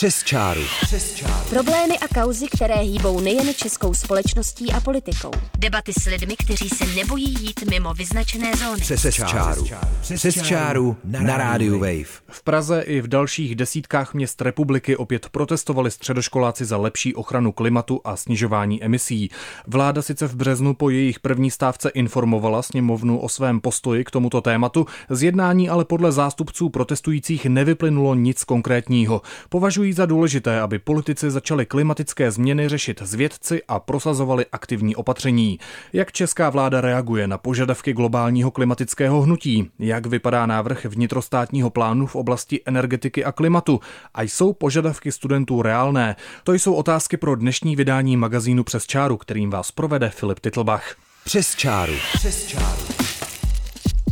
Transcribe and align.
Přes 0.00 0.22
čáru. 0.22 0.60
Přes 0.82 1.14
čáru. 1.14 1.48
Problémy 1.50 1.98
a 1.98 2.20
kauzy, 2.20 2.46
které 2.46 2.74
hýbou 2.74 3.20
nejen 3.20 3.54
českou 3.54 3.94
společností 3.94 4.72
a 4.72 4.80
politikou. 4.80 5.30
Debaty 5.58 5.92
s 6.00 6.04
lidmi, 6.06 6.36
kteří 6.36 6.68
se 6.68 6.86
nebojí 6.86 7.34
jít 7.40 7.70
mimo 7.70 7.94
vyznačené 7.94 8.52
zóny. 8.56 8.80
Přes, 8.80 9.00
Přes 9.00 9.14
čáru. 9.14 9.66
Přes 10.14 10.42
čáru 10.42 10.96
na 11.04 11.36
rádiu 11.36 11.78
Wave. 11.78 12.04
V 12.28 12.42
Praze 12.44 12.80
i 12.80 13.00
v 13.00 13.08
dalších 13.08 13.54
desítkách 13.54 14.14
měst 14.14 14.42
republiky 14.42 14.96
opět 14.96 15.28
protestovali 15.28 15.90
středoškoláci 15.90 16.64
za 16.64 16.76
lepší 16.76 17.14
ochranu 17.14 17.52
klimatu 17.52 18.00
a 18.04 18.16
snižování 18.16 18.84
emisí. 18.84 19.30
Vláda 19.66 20.02
sice 20.02 20.26
v 20.26 20.34
březnu 20.34 20.74
po 20.74 20.90
jejich 20.90 21.20
první 21.20 21.50
stávce 21.50 21.88
informovala 21.88 22.62
sněmovnu 22.62 23.18
o 23.18 23.28
svém 23.28 23.60
postoji 23.60 24.04
k 24.04 24.10
tomuto 24.10 24.40
tématu, 24.40 24.86
z 25.10 25.22
jednání 25.22 25.68
ale 25.68 25.84
podle 25.84 26.12
zástupců 26.12 26.68
protestujících 26.68 27.46
nevyplynulo 27.46 28.14
nic 28.14 28.44
konkrétního. 28.44 29.22
Považují 29.48 29.89
za 29.92 30.06
důležité, 30.06 30.60
aby 30.60 30.78
politici 30.78 31.30
začali 31.30 31.66
klimatické 31.66 32.30
změny 32.30 32.68
řešit 32.68 33.02
s 33.02 33.14
vědci 33.14 33.62
a 33.68 33.80
prosazovali 33.80 34.46
aktivní 34.52 34.96
opatření. 34.96 35.58
Jak 35.92 36.12
česká 36.12 36.50
vláda 36.50 36.80
reaguje 36.80 37.26
na 37.26 37.38
požadavky 37.38 37.92
globálního 37.92 38.50
klimatického 38.50 39.20
hnutí? 39.22 39.70
Jak 39.78 40.06
vypadá 40.06 40.46
návrh 40.46 40.84
vnitrostátního 40.84 41.70
plánu 41.70 42.06
v 42.06 42.16
oblasti 42.16 42.60
energetiky 42.66 43.24
a 43.24 43.32
klimatu? 43.32 43.80
A 44.14 44.22
jsou 44.22 44.52
požadavky 44.52 45.12
studentů 45.12 45.62
reálné? 45.62 46.16
To 46.44 46.52
jsou 46.52 46.74
otázky 46.74 47.16
pro 47.16 47.36
dnešní 47.36 47.76
vydání 47.76 48.16
magazínu 48.16 48.64
Přes 48.64 48.86
čáru, 48.86 49.16
kterým 49.16 49.50
vás 49.50 49.72
provede 49.72 50.10
Filip 50.10 50.40
Titlbach. 50.40 50.96
Přes 51.24 51.54
čáru. 51.56 51.94
Přes 52.14 52.46
čáru. 52.46 52.82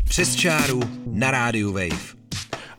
Přes 0.08 0.36
čáru 0.36 0.80
na 1.06 1.30
rádiu 1.30 1.72
Wave. 1.72 2.17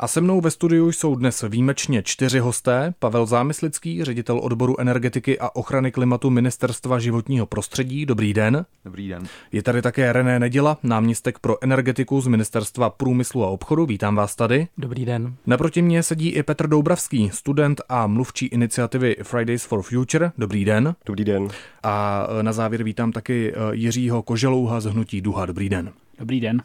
A 0.02 0.08
se 0.08 0.22
mnou 0.22 0.42
ve 0.42 0.52
studiu 0.52 0.92
jsou 0.92 1.16
dnes 1.16 1.46
výjimečně 1.50 2.04
čtyři 2.04 2.40
hosté. 2.40 2.94
Pavel 3.00 3.26
Zámyslický, 3.26 4.04
ředitel 4.04 4.40
odboru 4.40 4.80
energetiky 4.80 5.40
a 5.40 5.56
ochrany 5.56 5.92
klimatu 5.92 6.30
Ministerstva 6.30 7.00
životního 7.00 7.46
prostředí. 7.46 8.06
Dobrý 8.06 8.34
den. 8.34 8.66
Dobrý 8.86 9.08
den. 9.08 9.24
Je 9.52 9.64
tady 9.64 9.82
také 9.82 10.14
René 10.14 10.40
Neděla, 10.40 10.78
náměstek 10.84 11.40
pro 11.40 11.64
energetiku 11.64 12.22
z 12.22 12.28
Ministerstva 12.28 12.90
průmyslu 12.90 13.44
a 13.44 13.48
obchodu. 13.48 13.86
Vítám 13.86 14.16
vás 14.16 14.36
tady. 14.36 14.68
Dobrý 14.78 15.06
den. 15.06 15.34
Naproti 15.46 15.82
mně 15.82 16.04
sedí 16.04 16.30
i 16.30 16.44
Petr 16.44 16.68
Doubravský, 16.68 17.30
student 17.34 17.82
a 17.90 18.08
mluvčí 18.08 18.46
iniciativy 18.46 19.16
Fridays 19.24 19.66
for 19.66 19.82
Future. 19.82 20.32
Dobrý 20.38 20.66
den. 20.66 20.96
Dobrý 21.06 21.24
den. 21.24 21.48
A 21.84 22.28
na 22.42 22.54
závěr 22.54 22.84
vítám 22.84 23.12
taky 23.12 23.54
eh, 23.54 23.58
Jiřího 23.72 24.24
Koželouha 24.24 24.80
z 24.80 24.86
Hnutí 24.86 25.22
Duha. 25.22 25.46
Dobrý 25.46 25.70
den. 25.70 25.92
Dobrý 26.20 26.40
den. 26.40 26.62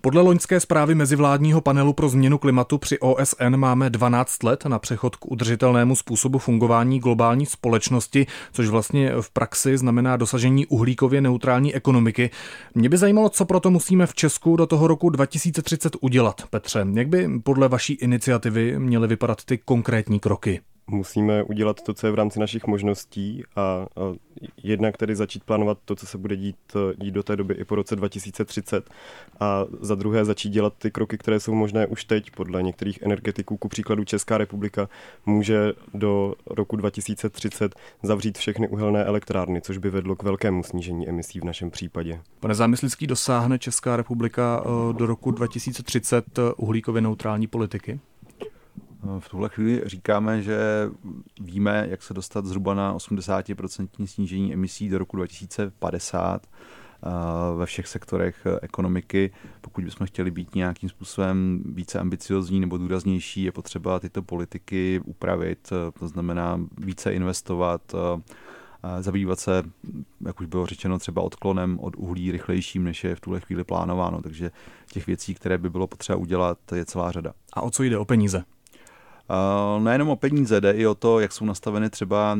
Podle 0.00 0.22
loňské 0.22 0.60
zprávy 0.60 0.94
mezivládního 0.94 1.60
panelu 1.60 1.92
pro 1.92 2.08
změnu 2.08 2.38
klimatu 2.38 2.78
při 2.78 2.98
OSN 2.98 3.56
máme 3.56 3.90
12 3.90 4.42
let 4.42 4.64
na 4.64 4.78
přechod 4.78 5.16
k 5.16 5.30
udržitelnému 5.30 5.96
způsobu 5.96 6.38
fungování 6.38 7.00
globální 7.00 7.46
společnosti, 7.46 8.26
což 8.52 8.68
vlastně 8.68 9.12
v 9.20 9.30
praxi 9.30 9.78
znamená 9.78 10.16
dosažení 10.16 10.66
uhlíkově 10.66 11.20
neutrální 11.20 11.74
ekonomiky. 11.74 12.30
Mě 12.74 12.88
by 12.88 12.96
zajímalo, 12.96 13.28
co 13.28 13.44
proto 13.44 13.70
musíme 13.70 14.06
v 14.06 14.14
Česku 14.14 14.56
do 14.56 14.66
toho 14.66 14.86
roku 14.86 15.10
2030 15.10 15.96
udělat. 16.00 16.42
Petře, 16.50 16.86
jak 16.94 17.08
by 17.08 17.28
podle 17.44 17.68
vaší 17.68 17.92
iniciativy 17.92 18.78
měly 18.78 19.08
vypadat 19.08 19.44
ty 19.44 19.58
konkrétní 19.58 20.20
kroky? 20.20 20.60
musíme 20.92 21.42
udělat 21.42 21.82
to, 21.82 21.94
co 21.94 22.06
je 22.06 22.10
v 22.10 22.14
rámci 22.14 22.40
našich 22.40 22.66
možností 22.66 23.42
a, 23.56 23.60
a 23.60 23.86
jednak 24.62 24.96
tedy 24.96 25.16
začít 25.16 25.44
plánovat 25.44 25.78
to, 25.84 25.96
co 25.96 26.06
se 26.06 26.18
bude 26.18 26.36
dít, 26.36 26.56
dít 26.96 27.14
do 27.14 27.22
té 27.22 27.36
doby 27.36 27.54
i 27.54 27.64
po 27.64 27.74
roce 27.74 27.96
2030 27.96 28.90
a 29.40 29.64
za 29.80 29.94
druhé 29.94 30.24
začít 30.24 30.50
dělat 30.50 30.72
ty 30.78 30.90
kroky, 30.90 31.18
které 31.18 31.40
jsou 31.40 31.54
možné 31.54 31.86
už 31.86 32.04
teď. 32.04 32.30
Podle 32.30 32.62
některých 32.62 33.02
energetiků, 33.02 33.56
ku 33.56 33.68
příkladu 33.68 34.04
Česká 34.04 34.38
republika, 34.38 34.88
může 35.26 35.72
do 35.94 36.34
roku 36.46 36.76
2030 36.76 37.74
zavřít 38.02 38.38
všechny 38.38 38.68
uhelné 38.68 39.04
elektrárny, 39.04 39.60
což 39.60 39.78
by 39.78 39.90
vedlo 39.90 40.16
k 40.16 40.22
velkému 40.22 40.62
snížení 40.62 41.08
emisí 41.08 41.40
v 41.40 41.44
našem 41.44 41.70
případě. 41.70 42.20
Pane 42.40 42.54
Zámyslický, 42.54 43.06
dosáhne 43.06 43.58
Česká 43.58 43.96
republika 43.96 44.64
eh, 44.64 44.92
do 44.92 45.06
roku 45.06 45.30
2030 45.30 46.38
eh, 46.38 46.42
uhlíkově 46.56 47.02
neutrální 47.02 47.46
politiky? 47.46 48.00
V 49.18 49.28
tuhle 49.28 49.48
chvíli 49.48 49.82
říkáme, 49.86 50.42
že 50.42 50.58
víme, 51.40 51.86
jak 51.90 52.02
se 52.02 52.14
dostat 52.14 52.46
zhruba 52.46 52.74
na 52.74 52.94
80% 52.94 54.06
snížení 54.06 54.52
emisí 54.52 54.88
do 54.88 54.98
roku 54.98 55.16
2050 55.16 56.46
eh, 56.46 57.08
ve 57.56 57.66
všech 57.66 57.88
sektorech 57.88 58.46
ekonomiky. 58.62 59.30
Pokud 59.60 59.84
bychom 59.84 60.06
chtěli 60.06 60.30
být 60.30 60.54
nějakým 60.54 60.88
způsobem 60.88 61.62
více 61.66 61.98
ambiciozní 61.98 62.60
nebo 62.60 62.78
důraznější, 62.78 63.42
je 63.42 63.52
potřeba 63.52 64.00
tyto 64.00 64.22
politiky 64.22 65.00
upravit, 65.04 65.72
to 65.98 66.08
znamená 66.08 66.60
více 66.78 67.14
investovat, 67.14 67.94
eh, 67.94 68.22
zabývat 69.02 69.40
se, 69.40 69.62
jak 70.26 70.40
už 70.40 70.46
bylo 70.46 70.66
řečeno, 70.66 70.98
třeba 70.98 71.22
odklonem 71.22 71.78
od 71.80 71.96
uhlí 71.96 72.32
rychlejším, 72.32 72.84
než 72.84 73.04
je 73.04 73.16
v 73.16 73.20
tuhle 73.20 73.40
chvíli 73.40 73.64
plánováno. 73.64 74.22
Takže 74.22 74.50
těch 74.92 75.06
věcí, 75.06 75.34
které 75.34 75.58
by 75.58 75.70
bylo 75.70 75.86
potřeba 75.86 76.16
udělat, 76.16 76.58
je 76.74 76.84
celá 76.84 77.12
řada. 77.12 77.32
A 77.52 77.62
o 77.62 77.70
co 77.70 77.82
jde? 77.82 77.98
O 77.98 78.04
peníze? 78.04 78.44
Nejenom 79.78 80.08
o 80.08 80.16
peníze, 80.16 80.60
jde 80.60 80.70
i 80.70 80.86
o 80.86 80.94
to, 80.94 81.20
jak 81.20 81.32
jsou 81.32 81.44
nastaveny 81.44 81.90
třeba 81.90 82.38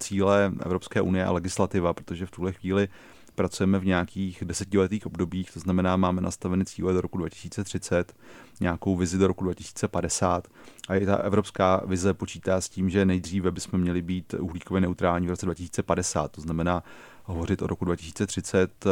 cíle 0.00 0.52
Evropské 0.62 1.00
unie 1.00 1.24
a 1.24 1.32
legislativa, 1.32 1.92
protože 1.92 2.26
v 2.26 2.30
tuhle 2.30 2.52
chvíli 2.52 2.88
pracujeme 3.34 3.78
v 3.78 3.86
nějakých 3.86 4.42
desetiletých 4.46 5.06
obdobích, 5.06 5.50
to 5.50 5.60
znamená, 5.60 5.96
máme 5.96 6.20
nastaveny 6.20 6.64
cíle 6.64 6.92
do 6.92 7.00
roku 7.00 7.18
2030, 7.18 8.14
nějakou 8.60 8.96
vizi 8.96 9.18
do 9.18 9.26
roku 9.26 9.44
2050 9.44 10.48
a 10.88 10.96
i 10.96 11.06
ta 11.06 11.16
evropská 11.16 11.82
vize 11.86 12.14
počítá 12.14 12.60
s 12.60 12.68
tím, 12.68 12.90
že 12.90 13.04
nejdříve 13.04 13.50
bychom 13.50 13.80
měli 13.80 14.02
být 14.02 14.34
uhlíkově 14.34 14.80
neutrální 14.80 15.26
v 15.26 15.30
roce 15.30 15.46
2050, 15.46 16.32
to 16.32 16.40
znamená, 16.40 16.82
hovořit 17.24 17.62
o 17.62 17.66
roku 17.66 17.84
2030 17.84 18.84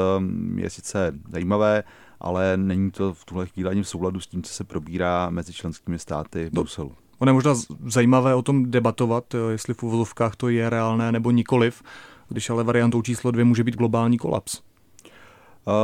je 0.57 0.71
sice 0.71 1.13
zajímavé, 1.31 1.85
ale 2.21 2.57
není 2.57 2.91
to 2.91 3.15
v 3.15 3.25
tuhle 3.25 3.47
chvíli 3.47 3.71
ani 3.71 3.83
v 3.83 3.89
souladu 3.89 4.21
s 4.21 4.27
tím, 4.27 4.43
co 4.43 4.53
se 4.53 4.65
probírá 4.65 5.31
mezi 5.31 5.53
členskými 5.53 5.99
státy 5.99 6.49
v 6.49 6.53
Bruselu. 6.53 6.93
Ono 7.19 7.31
je 7.31 7.35
možná 7.35 7.55
zajímavé 7.87 8.35
o 8.35 8.43
tom 8.43 8.71
debatovat, 8.71 9.35
jestli 9.51 9.75
v 9.75 9.83
uvozovkách 9.83 10.37
to 10.37 10.49
je 10.49 10.71
reálné 10.71 11.13
nebo 11.13 11.31
nikoliv, 11.31 11.83
když 12.29 12.51
ale 12.51 12.65
variantou 12.65 13.03
číslo 13.03 13.31
dvě 13.31 13.45
může 13.45 13.65
být 13.65 13.77
globální 13.77 14.19
kolaps. 14.19 14.61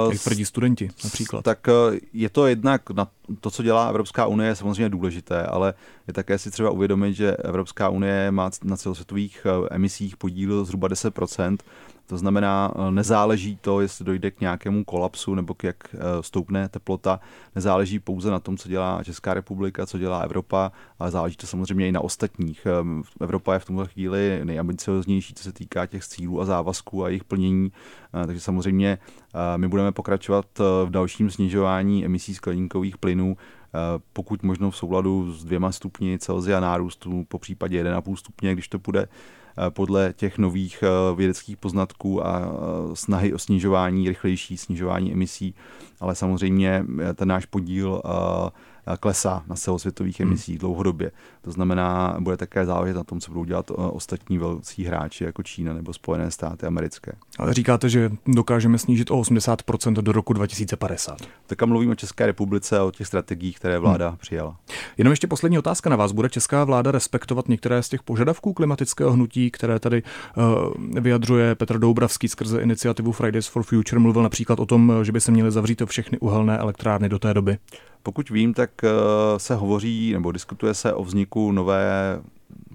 Uh, 0.06 0.12
Jak 0.12 0.22
tvrdí 0.22 0.44
studenti 0.44 0.90
například. 1.04 1.44
Tak 1.44 1.66
je 2.12 2.28
to 2.28 2.46
jednak 2.46 2.90
na 2.90 3.08
to, 3.40 3.50
co 3.50 3.62
dělá 3.62 3.88
Evropská 3.88 4.26
unie, 4.26 4.48
je 4.48 4.56
samozřejmě 4.56 4.88
důležité, 4.88 5.46
ale 5.46 5.74
je 6.06 6.12
také 6.12 6.38
si 6.38 6.50
třeba 6.50 6.70
uvědomit, 6.70 7.14
že 7.14 7.36
Evropská 7.36 7.88
unie 7.88 8.30
má 8.30 8.50
na 8.64 8.76
celosvětových 8.76 9.46
emisích 9.70 10.16
podíl 10.16 10.64
zhruba 10.64 10.88
10% 10.88 11.56
to 12.06 12.18
znamená, 12.18 12.72
eh, 12.74 12.90
nezáleží 12.90 13.56
to, 13.56 13.80
jestli 13.80 14.04
dojde 14.04 14.30
k 14.30 14.40
nějakému 14.40 14.84
kolapsu 14.84 15.34
nebo 15.34 15.54
k 15.54 15.64
jak 15.64 15.76
eh, 15.94 15.98
stoupne 16.20 16.68
teplota, 16.68 17.20
nezáleží 17.54 17.98
pouze 17.98 18.30
na 18.30 18.40
tom, 18.40 18.56
co 18.56 18.68
dělá 18.68 19.04
Česká 19.04 19.34
republika, 19.34 19.86
co 19.86 19.98
dělá 19.98 20.20
Evropa, 20.20 20.72
ale 20.98 21.10
záleží 21.10 21.36
to 21.36 21.46
samozřejmě 21.46 21.88
i 21.88 21.92
na 21.92 22.00
ostatních. 22.00 22.66
Evropa 23.20 23.54
je 23.54 23.58
v 23.58 23.64
tomto 23.64 23.86
chvíli 23.86 24.40
nejambicioznější, 24.44 25.34
co 25.34 25.42
se 25.42 25.52
týká 25.52 25.86
těch 25.86 26.04
cílů 26.04 26.40
a 26.40 26.44
závazků 26.44 27.04
a 27.04 27.08
jejich 27.08 27.24
plnění, 27.24 27.72
eh, 28.22 28.26
takže 28.26 28.40
samozřejmě 28.40 28.98
my 29.56 29.68
budeme 29.68 29.92
pokračovat 29.92 30.46
v 30.84 30.90
dalším 30.90 31.30
snižování 31.30 32.04
emisí 32.04 32.34
skleníkových 32.34 32.98
plynů, 32.98 33.13
pokud 34.12 34.42
možno 34.42 34.70
v 34.70 34.76
souladu 34.76 35.32
s 35.32 35.44
dvěma 35.44 35.72
stupni 35.72 36.18
Celsia 36.18 36.60
nárůstu, 36.60 37.24
po 37.28 37.38
případě 37.38 37.84
1,5 37.84 38.16
stupně, 38.16 38.52
když 38.52 38.68
to 38.68 38.78
bude 38.78 39.08
Eh, 39.58 39.70
podle 39.70 40.12
těch 40.16 40.38
nových 40.38 40.82
eh, 40.82 41.16
vědeckých 41.16 41.56
poznatků 41.56 42.26
a 42.26 42.40
eh, 42.40 42.96
snahy 42.96 43.34
o 43.34 43.38
snižování, 43.38 44.08
rychlejší 44.08 44.56
snižování 44.56 45.12
emisí, 45.12 45.54
ale 46.00 46.14
samozřejmě 46.14 46.84
ten 47.14 47.28
náš 47.28 47.46
podíl 47.46 48.02
klesá 49.00 49.42
na 49.46 49.54
celosvětových 49.54 50.20
hmm. 50.20 50.28
emisích 50.28 50.54
hmm. 50.54 50.60
dlouhodobě. 50.60 51.10
To 51.42 51.50
znamená, 51.50 52.16
bude 52.20 52.36
také 52.36 52.66
záležet 52.66 52.96
na 52.96 53.04
tom, 53.04 53.20
co 53.20 53.32
budou 53.32 53.44
dělat 53.44 53.70
ostatní 53.70 54.38
velcí 54.38 54.84
hráči, 54.84 55.24
jako 55.24 55.42
Čína 55.42 55.74
nebo 55.74 55.92
Spojené 55.92 56.30
státy 56.30 56.66
americké. 56.66 57.12
Ale 57.38 57.54
říkáte, 57.54 57.88
že 57.88 58.10
dokážeme 58.26 58.78
snížit 58.78 59.10
o 59.10 59.14
80% 59.20 59.92
do 59.92 60.12
roku 60.12 60.32
2050. 60.32 61.18
Tak 61.46 61.62
a 61.62 61.66
mluvím 61.66 61.90
o 61.90 61.94
České 61.94 62.26
republice 62.26 62.78
a 62.78 62.84
o 62.84 62.90
těch 62.90 63.06
strategiích, 63.06 63.56
které 63.56 63.78
vláda 63.78 64.08
hmm. 64.08 64.18
přijala. 64.18 64.56
Jenom 64.98 65.12
ještě 65.12 65.26
poslední 65.26 65.58
otázka 65.58 65.90
na 65.90 65.96
vás. 65.96 66.12
Bude 66.12 66.28
česká 66.28 66.64
vláda 66.64 66.90
respektovat 66.90 67.48
některé 67.48 67.82
z 67.82 67.88
těch 67.88 68.02
požadavků 68.02 68.52
klimatického 68.52 69.12
hnutí, 69.12 69.50
které 69.50 69.78
tady 69.78 70.02
uh, 70.36 71.00
vyjadřuje 71.00 71.54
Petr 71.54 71.78
Doubravský 71.78 72.28
skrze 72.28 72.62
iniciativu 72.62 73.12
Fridays 73.12 73.46
for 73.46 73.62
Future? 73.62 74.00
Mluvil 74.00 74.22
například 74.22 74.60
o 74.60 74.66
tom, 74.66 74.92
že 75.02 75.12
by 75.12 75.20
se 75.20 75.32
měly 75.32 75.50
zavřít 75.50 75.82
všechny 75.84 76.18
uhelné 76.18 76.58
elektrárny 76.58 77.08
do 77.08 77.18
té 77.18 77.34
doby. 77.34 77.58
Pokud 78.04 78.30
vím, 78.30 78.54
tak 78.54 78.70
uh, 78.82 78.90
se 79.38 79.54
hovoří 79.54 80.12
nebo 80.12 80.32
diskutuje 80.32 80.74
se 80.74 80.92
o 80.92 81.04
vzniku 81.04 81.52
nové 81.52 82.20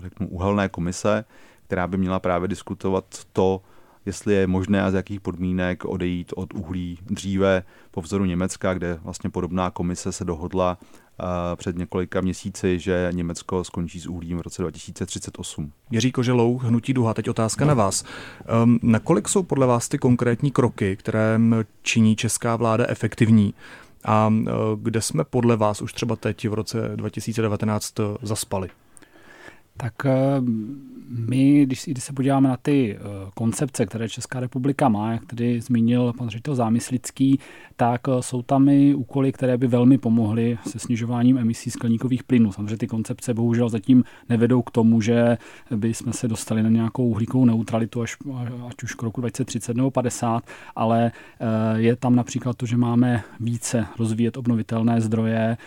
řeknu, 0.04 0.28
uhelné 0.28 0.70
komise, 0.70 1.26
která 1.68 1.88
by 1.88 1.98
měla 1.98 2.20
právě 2.20 2.48
diskutovat 2.48 3.06
to, 3.34 3.62
jestli 4.06 4.34
je 4.34 4.48
možné 4.48 4.84
a 4.84 4.92
z 4.92 4.94
jakých 4.94 5.20
podmínek 5.22 5.86
odejít 5.86 6.34
od 6.36 6.54
uhlí 6.54 6.98
dříve 7.06 7.64
po 7.92 8.02
vzoru 8.02 8.26
Německa, 8.26 8.74
kde 8.74 9.00
vlastně 9.04 9.30
podobná 9.30 9.72
komise 9.72 10.12
se 10.12 10.26
dohodla 10.26 10.78
před 11.56 11.78
několika 11.78 12.22
měsíci, 12.22 12.80
že 12.80 13.10
Německo 13.12 13.64
skončí 13.64 14.00
s 14.00 14.08
uhlím 14.08 14.38
v 14.38 14.42
roce 14.42 14.62
2038. 14.62 15.72
Jiří 15.92 16.12
Koželou, 16.12 16.58
Hnutí 16.58 16.94
Duha, 16.94 17.14
teď 17.14 17.30
otázka 17.30 17.66
na 17.66 17.74
vás. 17.74 18.04
Um, 18.64 18.80
nakolik 18.84 19.30
jsou 19.30 19.44
podle 19.44 19.68
vás 19.68 19.90
ty 19.90 19.98
konkrétní 19.98 20.52
kroky, 20.52 20.96
které 20.96 21.40
činí 21.82 22.16
česká 22.16 22.56
vláda 22.56 22.86
efektivní? 22.88 23.54
A 24.06 24.34
kde 24.82 25.02
jsme 25.02 25.24
podle 25.24 25.58
vás 25.58 25.82
už 25.82 25.94
třeba 25.94 26.16
teď 26.16 26.48
v 26.50 26.54
roce 26.54 26.92
2019 26.96 27.94
zaspali? 28.22 28.70
Tak 29.80 29.94
my, 31.10 31.66
když, 31.66 31.90
se 32.00 32.14
podíváme 32.14 32.50
na 32.50 32.58
ty 32.58 32.98
uh, 32.98 33.30
koncepce, 33.36 33.86
které 33.86 34.10
Česká 34.10 34.40
republika 34.40 34.90
má, 34.90 35.12
jak 35.12 35.26
tedy 35.26 35.62
zmínil 35.62 36.14
pan 36.18 36.30
ředitel 36.30 36.56
Zámyslický, 36.56 37.40
tak 37.76 38.08
uh, 38.08 38.20
jsou 38.20 38.42
tam 38.42 38.70
i 38.70 38.96
úkoly, 38.96 39.32
které 39.32 39.58
by 39.58 39.68
velmi 39.68 39.98
pomohly 39.98 40.58
se 40.68 40.80
snižováním 40.80 41.38
emisí 41.38 41.72
skleníkových 41.72 42.24
plynů. 42.24 42.52
Samozřejmě 42.52 42.78
ty 42.78 42.88
koncepce 42.88 43.34
bohužel 43.34 43.70
zatím 43.70 44.04
nevedou 44.30 44.62
k 44.62 44.72
tomu, 44.72 45.02
že 45.02 45.38
by 45.76 45.94
jsme 45.94 46.14
se 46.14 46.28
dostali 46.28 46.64
na 46.64 46.70
nějakou 46.70 47.08
uhlíkovou 47.08 47.46
neutralitu 47.46 48.02
až, 48.02 48.18
ať 48.68 48.84
už 48.84 48.94
k 48.94 49.04
roku 49.04 49.22
2030 49.22 49.78
nebo 49.78 49.92
50, 49.92 50.44
ale 50.76 51.12
je 51.76 51.96
tam 51.96 52.16
například 52.16 52.58
to, 52.58 52.66
že 52.66 52.78
máme 52.78 53.24
více 53.40 53.86
rozvíjet 54.00 54.38
obnovitelné 54.38 55.02
zdroje, 55.02 55.58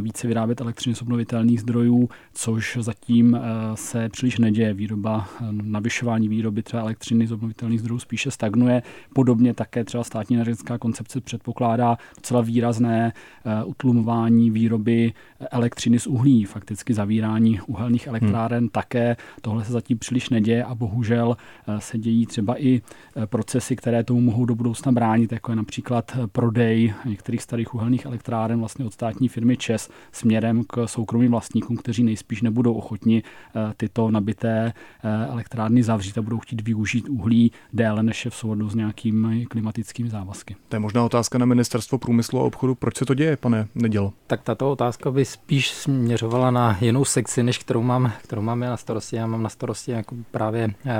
více 0.00 0.28
vyrábět 0.28 0.60
elektřiny 0.60 0.94
z 0.94 1.02
obnovitelných 1.02 1.60
zdrojů, 1.60 2.08
což 2.32 2.78
zatím 2.80 3.38
se 3.74 4.08
příliš 4.08 4.38
neděje 4.38 4.74
výroba, 4.74 5.28
navyšování 5.50 6.28
výroby 6.28 6.62
třeba 6.62 6.82
elektřiny 6.82 7.26
z 7.26 7.32
obnovitelných 7.32 7.80
zdrojů 7.80 7.98
spíše 7.98 8.30
stagnuje. 8.30 8.82
Podobně 9.14 9.54
také 9.54 9.84
třeba 9.84 10.04
státní 10.04 10.36
energetická 10.36 10.78
koncepce 10.78 11.20
předpokládá 11.20 11.96
docela 12.16 12.40
výrazné 12.40 13.12
eh, 13.12 13.64
utlumování 13.64 14.50
výroby 14.50 15.12
elektřiny 15.50 15.98
z 15.98 16.06
uhlí, 16.06 16.44
fakticky 16.44 16.94
zavírání 16.94 17.60
uhelných 17.66 18.06
elektráren 18.06 18.58
hmm. 18.58 18.68
také. 18.68 19.16
Tohle 19.40 19.64
se 19.64 19.72
zatím 19.72 19.98
příliš 19.98 20.30
neděje 20.30 20.64
a 20.64 20.74
bohužel 20.74 21.36
eh, 21.68 21.80
se 21.80 21.98
dějí 21.98 22.26
třeba 22.26 22.62
i 22.62 22.82
eh, 23.16 23.26
procesy, 23.26 23.76
které 23.76 24.04
tomu 24.04 24.20
mohou 24.20 24.44
do 24.44 24.54
budoucna 24.54 24.92
bránit, 24.92 25.32
jako 25.32 25.52
je 25.52 25.56
například 25.56 26.16
prodej 26.32 26.94
některých 27.04 27.42
starých 27.42 27.74
uhelných 27.74 28.06
elektráren 28.06 28.58
vlastně 28.58 28.84
od 28.84 28.92
státní 28.92 29.28
firmy 29.28 29.56
ČES 29.56 29.90
směrem 30.12 30.64
k 30.64 30.86
soukromým 30.86 31.30
vlastníkům, 31.30 31.76
kteří 31.76 32.04
nejspíš 32.04 32.42
nebudou 32.42 32.74
ochotni 32.74 33.22
tyto 33.76 34.10
nabité 34.10 34.72
Eh, 35.04 35.26
elektrárny 35.30 35.82
zavřít 35.82 36.18
a 36.18 36.22
budou 36.22 36.38
chtít 36.38 36.60
využít 36.60 37.08
uhlí 37.08 37.52
déle 37.72 38.02
než 38.02 38.24
je 38.24 38.30
v 38.30 38.34
souladu 38.34 38.68
s 38.68 38.74
nějakými 38.74 39.46
klimatickými 39.46 40.10
závazky. 40.10 40.56
To 40.68 40.76
je 40.76 40.80
možná 40.80 41.04
otázka 41.04 41.38
na 41.38 41.46
ministerstvo 41.46 41.98
průmyslu 41.98 42.40
a 42.40 42.42
obchodu. 42.42 42.74
Proč 42.74 42.96
se 42.96 43.04
to 43.04 43.14
děje, 43.14 43.36
pane 43.36 43.68
Nedělo? 43.74 44.12
Tak 44.26 44.42
tato 44.42 44.70
otázka 44.70 45.10
by 45.10 45.24
spíš 45.24 45.70
směřovala 45.70 46.50
na 46.50 46.78
jinou 46.80 47.04
sekci, 47.04 47.42
než 47.42 47.58
kterou 47.58 47.82
mám, 47.82 48.12
kterou 48.22 48.42
mám 48.42 48.62
já 48.62 48.70
na 48.70 48.76
starosti. 48.76 49.16
Já 49.16 49.26
mám 49.26 49.42
na 49.42 49.48
starosti 49.48 49.90
jako 49.90 50.16
právě 50.30 50.70
eh, 50.86 50.92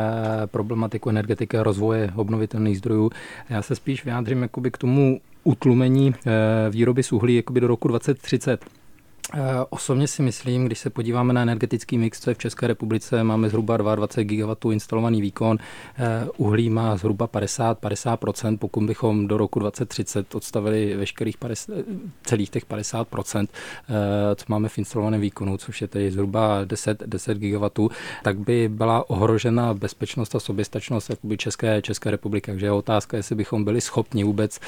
problematiku 0.46 1.10
energetiky 1.10 1.58
a 1.58 1.62
rozvoje 1.62 2.12
obnovitelných 2.16 2.78
zdrojů. 2.78 3.10
Já 3.48 3.62
se 3.62 3.74
spíš 3.74 4.04
vyjádřím 4.04 4.42
jakoby 4.42 4.70
k 4.70 4.78
tomu 4.78 5.20
utlumení 5.44 6.14
eh, 6.14 6.30
výroby 6.70 7.02
z 7.02 7.12
uhlí 7.12 7.36
jakoby 7.36 7.60
do 7.60 7.66
roku 7.66 7.88
2030. 7.88 8.64
Eh, 9.34 9.38
osobně 9.70 10.08
si 10.08 10.22
myslím, 10.22 10.66
když 10.66 10.78
se 10.78 10.90
podíváme 10.90 11.32
na 11.32 11.42
energetický 11.42 11.98
mix, 11.98 12.20
co 12.20 12.30
je 12.30 12.34
v 12.34 12.38
České 12.38 12.66
republice, 12.66 13.24
máme 13.24 13.48
zhruba 13.48 13.76
22 13.76 14.24
GW 14.24 14.72
instalovaný 14.72 15.20
výkon, 15.20 15.58
eh, 15.98 16.28
uhlí 16.36 16.70
má 16.70 16.96
zhruba 16.96 17.26
50-50%, 17.26 18.56
pokud 18.58 18.84
bychom 18.84 19.26
do 19.26 19.36
roku 19.36 19.58
2030 19.58 20.34
odstavili 20.34 20.96
veškerých 20.96 21.36
50, 21.36 21.74
celých 22.24 22.50
těch 22.50 22.66
50%, 22.66 23.50
eh, 23.88 24.34
co 24.34 24.44
máme 24.48 24.68
v 24.68 24.78
instalovaném 24.78 25.20
výkonu, 25.20 25.56
což 25.56 25.80
je 25.80 25.88
tedy 25.88 26.10
zhruba 26.10 26.64
10, 26.64 27.02
10 27.06 27.38
GW, 27.38 27.88
tak 28.22 28.38
by 28.38 28.68
byla 28.68 29.10
ohrožena 29.10 29.74
bezpečnost 29.74 30.34
a 30.34 30.40
soběstačnost 30.40 31.10
České, 31.36 31.82
České 31.82 32.10
republiky. 32.10 32.50
Takže 32.50 32.66
je 32.66 32.72
otázka, 32.72 33.16
jestli 33.16 33.36
bychom 33.36 33.64
byli 33.64 33.80
schopni 33.80 34.24
vůbec 34.24 34.60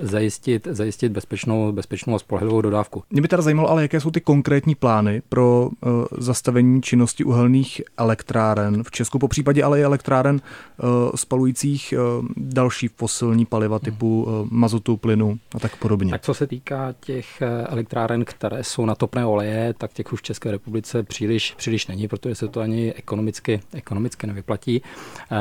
zajistit, 0.00 0.68
zajistit 0.70 1.08
bezpečnou, 1.08 1.72
bezpečnou 1.72 2.14
a 2.14 2.18
spolehlivou 2.18 2.60
dodávku. 2.60 3.02
Mě 3.10 3.22
by 3.22 3.28
teda 3.28 3.42
zajímalo, 3.42 3.67
ale 3.68 3.82
jaké 3.82 4.00
jsou 4.00 4.10
ty 4.10 4.20
konkrétní 4.20 4.74
plány 4.74 5.22
pro 5.28 5.68
uh, 5.68 5.90
zastavení 6.18 6.82
činnosti 6.82 7.24
uhelných 7.24 7.82
elektráren 7.96 8.82
v 8.84 8.90
Česku, 8.90 9.18
po 9.18 9.28
případě 9.28 9.64
ale 9.64 9.80
i 9.80 9.82
elektráren 9.82 10.40
uh, 10.82 10.88
spalujících 11.14 11.94
uh, 12.18 12.26
další 12.36 12.88
fosilní 12.88 13.46
paliva 13.46 13.78
typu 13.78 14.22
uh, 14.22 14.48
mazotu, 14.50 14.96
plynu 14.96 15.38
a 15.54 15.58
tak 15.58 15.76
podobně. 15.76 16.10
Tak 16.10 16.22
co 16.22 16.34
se 16.34 16.46
týká 16.46 16.94
těch 17.00 17.42
elektráren, 17.68 18.24
které 18.24 18.64
jsou 18.64 18.86
na 18.86 18.94
topné 18.94 19.26
oleje, 19.26 19.74
tak 19.78 19.92
těch 19.92 20.12
už 20.12 20.20
v 20.20 20.22
České 20.22 20.50
republice 20.50 21.02
příliš, 21.02 21.54
příliš 21.56 21.86
není, 21.86 22.08
protože 22.08 22.34
se 22.34 22.48
to 22.48 22.60
ani 22.60 22.92
ekonomicky, 22.92 23.60
ekonomicky 23.72 24.26
nevyplatí. 24.26 24.82
Uh, 24.82 25.38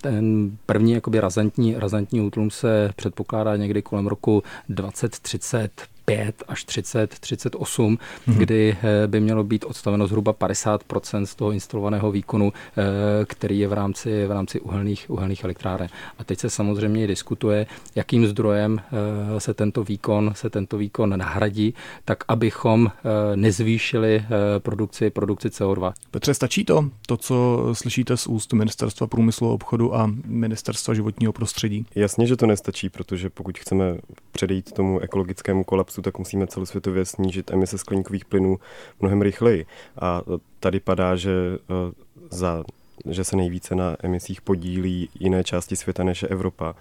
ten 0.00 0.50
první 0.66 0.92
jakoby 0.92 1.20
razantní, 1.20 1.74
razantní 1.74 2.20
útlum 2.20 2.50
se 2.50 2.90
předpokládá 2.96 3.56
někdy 3.56 3.82
kolem 3.82 4.06
roku 4.06 4.42
2030 4.68 5.97
5 6.08 6.42
až 6.48 6.64
30, 6.64 7.18
38, 7.18 7.98
mm-hmm. 7.98 8.34
kdy 8.38 8.76
eh, 8.82 9.06
by 9.06 9.20
mělo 9.20 9.44
být 9.44 9.64
odstaveno 9.64 10.06
zhruba 10.06 10.32
50% 10.32 11.22
z 11.22 11.34
toho 11.34 11.52
instalovaného 11.52 12.10
výkonu, 12.10 12.52
eh, 12.52 12.82
který 13.24 13.58
je 13.58 13.68
v 13.68 13.72
rámci, 13.72 14.26
v 14.26 14.30
rámci 14.30 14.60
uhelných, 14.60 15.10
uhelných 15.10 15.44
elektráren. 15.44 15.88
A 16.18 16.24
teď 16.24 16.38
se 16.38 16.50
samozřejmě 16.50 17.06
diskutuje, 17.06 17.66
jakým 17.94 18.26
zdrojem 18.26 18.80
eh, 18.80 19.40
se 19.40 19.54
tento 19.54 19.84
výkon, 19.84 20.32
se 20.34 20.50
tento 20.50 20.78
výkon 20.78 21.18
nahradí, 21.18 21.74
tak 22.04 22.24
abychom 22.28 22.90
nezvýšili 23.34 24.24
produkci, 24.58 25.10
produkci 25.10 25.48
CO2. 25.48 25.92
Petře, 26.10 26.34
stačí 26.34 26.64
to, 26.64 26.90
to, 27.06 27.16
co 27.16 27.68
slyšíte 27.72 28.16
z 28.16 28.26
úst 28.26 28.52
Ministerstva 28.52 29.06
průmyslu 29.06 29.50
a 29.50 29.52
obchodu 29.52 29.94
a 29.94 30.10
Ministerstva 30.26 30.94
životního 30.94 31.32
prostředí? 31.32 31.86
Jasně, 31.94 32.26
že 32.26 32.36
to 32.36 32.46
nestačí, 32.46 32.88
protože 32.88 33.30
pokud 33.30 33.58
chceme 33.58 33.96
předejít 34.32 34.72
tomu 34.72 34.98
ekologickému 35.00 35.64
kolapsu, 35.64 35.97
růstu, 35.98 36.02
tak 36.02 36.18
musíme 36.18 36.46
celosvětově 36.46 37.04
snížit 37.04 37.50
emise 37.50 37.78
skleníkových 37.78 38.24
plynů 38.24 38.58
mnohem 39.00 39.22
rychleji. 39.22 39.66
A 40.00 40.22
tady 40.60 40.80
padá, 40.80 41.16
že 41.16 41.30
eh, 41.30 41.92
za 42.30 42.64
že 43.06 43.24
se 43.24 43.36
nejvíce 43.36 43.74
na 43.74 43.96
emisích 44.02 44.40
podílí 44.40 45.08
jiné 45.20 45.44
části 45.44 45.76
světa 45.76 46.04
než 46.04 46.24
Evropa. 46.28 46.74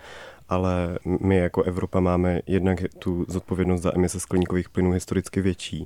Ale 0.49 0.99
my 1.05 1.37
jako 1.37 1.63
Evropa 1.63 1.99
máme 1.99 2.41
jednak 2.47 2.83
tu 2.99 3.25
zodpovědnost 3.27 3.81
za 3.81 3.91
emise 3.95 4.19
skleníkových 4.19 4.69
plynů 4.69 4.91
historicky 4.91 5.41
větší. 5.41 5.85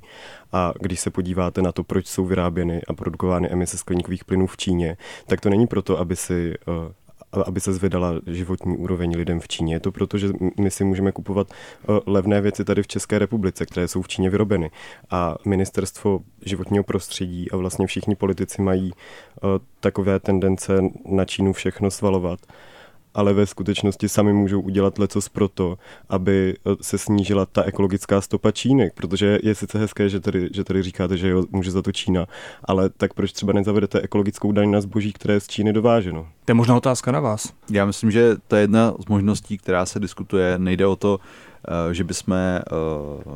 A 0.52 0.72
když 0.80 1.00
se 1.00 1.10
podíváte 1.10 1.62
na 1.62 1.72
to, 1.72 1.84
proč 1.84 2.06
jsou 2.06 2.24
vyráběny 2.24 2.80
a 2.88 2.92
produkovány 2.94 3.48
emise 3.48 3.76
skleníkových 3.78 4.24
plynů 4.24 4.46
v 4.46 4.56
Číně, 4.56 4.96
tak 5.26 5.40
to 5.40 5.50
není 5.50 5.66
proto, 5.66 5.98
aby 5.98 6.16
si 6.16 6.54
eh, 6.54 6.92
aby 7.46 7.60
se 7.60 7.72
zvedala 7.72 8.14
životní 8.26 8.76
úroveň 8.76 9.16
lidem 9.16 9.40
v 9.40 9.48
Číně. 9.48 9.74
Je 9.74 9.80
to 9.80 9.92
proto, 9.92 10.18
že 10.18 10.28
my 10.60 10.70
si 10.70 10.84
můžeme 10.84 11.12
kupovat 11.12 11.46
eh, 11.50 11.86
levné 12.06 12.40
věci 12.40 12.64
tady 12.64 12.82
v 12.82 12.86
České 12.86 13.18
republice, 13.18 13.66
které 13.66 13.88
jsou 13.88 14.02
v 14.02 14.08
Číně 14.08 14.30
vyrobeny. 14.30 14.70
A 15.10 15.36
ministerstvo 15.44 16.20
životního 16.44 16.84
prostředí 16.84 17.50
a 17.50 17.56
vlastně 17.56 17.86
všichni 17.86 18.14
politici 18.14 18.62
mají 18.62 18.92
eh, 18.92 19.40
takové 19.80 20.20
tendence 20.20 20.82
na 21.06 21.24
Čínu 21.24 21.52
všechno 21.52 21.90
svalovat 21.90 22.40
ale 23.14 23.32
ve 23.32 23.46
skutečnosti 23.46 24.08
sami 24.08 24.32
můžou 24.32 24.60
udělat 24.60 24.98
lecos 24.98 25.28
proto, 25.28 25.78
aby 26.08 26.54
eh, 26.54 26.76
se 26.80 26.98
snížila 26.98 27.46
ta 27.46 27.62
ekologická 27.62 28.20
stopa 28.20 28.50
Číny, 28.50 28.90
protože 28.94 29.38
je 29.42 29.54
sice 29.54 29.78
hezké, 29.78 30.08
že 30.08 30.20
tady, 30.20 30.48
že 30.52 30.64
tady 30.64 30.82
říkáte, 30.82 31.16
že 31.16 31.28
jo, 31.28 31.44
může 31.50 31.70
za 31.70 31.82
to 31.82 31.92
Čína, 31.92 32.26
ale 32.64 32.90
tak 32.90 33.14
proč 33.14 33.32
třeba 33.32 33.52
nezavedete 33.52 34.00
ekologickou 34.00 34.52
daň 34.52 34.70
na 34.70 34.80
zboží, 34.80 35.12
které 35.12 35.34
je 35.34 35.40
z 35.40 35.46
Číny 35.46 35.72
dováženo? 35.72 36.28
To 36.44 36.50
je 36.50 36.54
možná 36.54 36.76
otázka 36.76 37.12
na 37.12 37.20
vás. 37.20 37.52
Já 37.70 37.84
myslím, 37.84 38.10
že 38.10 38.36
to 38.48 38.56
je 38.56 38.62
jedna 38.62 38.94
z 39.06 39.08
možností, 39.08 39.58
která 39.58 39.86
se 39.86 40.00
diskutuje. 40.00 40.58
Nejde 40.58 40.86
o 40.86 40.96
to, 40.96 41.20
eh, 41.90 41.94
že 41.94 42.04
bychom 42.04 42.34
eh, 42.34 42.62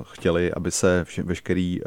chtěli, 0.03 0.53
aby 0.53 0.71
se 0.71 1.07
veškerý 1.25 1.81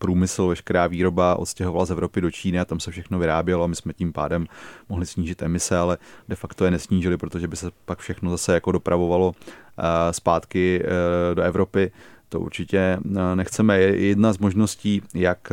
průmysl, 0.00 0.46
veškerá 0.46 0.86
výroba 0.86 1.36
odstěhovala 1.36 1.86
z 1.86 1.90
Evropy 1.90 2.20
do 2.20 2.30
Číny 2.30 2.60
a 2.60 2.64
tam 2.64 2.80
se 2.80 2.90
všechno 2.90 3.18
vyrábělo 3.18 3.64
a 3.64 3.66
my 3.66 3.76
jsme 3.76 3.92
tím 3.92 4.12
pádem 4.12 4.46
mohli 4.88 5.06
snížit 5.06 5.42
emise, 5.42 5.76
ale 5.76 5.98
de 6.28 6.36
facto 6.36 6.64
je 6.64 6.70
nesnížili, 6.70 7.16
protože 7.16 7.48
by 7.48 7.56
se 7.56 7.70
pak 7.84 7.98
všechno 7.98 8.30
zase 8.30 8.54
jako 8.54 8.72
dopravovalo 8.72 9.34
eh, 9.34 10.12
zpátky 10.12 10.82
eh, 10.84 11.34
do 11.34 11.42
Evropy. 11.42 11.92
To 12.28 12.40
určitě 12.40 12.78
eh, 12.78 13.36
nechceme. 13.36 13.78
Je 13.78 14.06
jedna 14.06 14.32
z 14.32 14.38
možností, 14.38 15.02
jak 15.14 15.52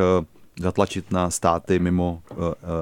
zatlačit 0.59 1.11
na 1.11 1.29
státy 1.29 1.79
mimo 1.79 2.21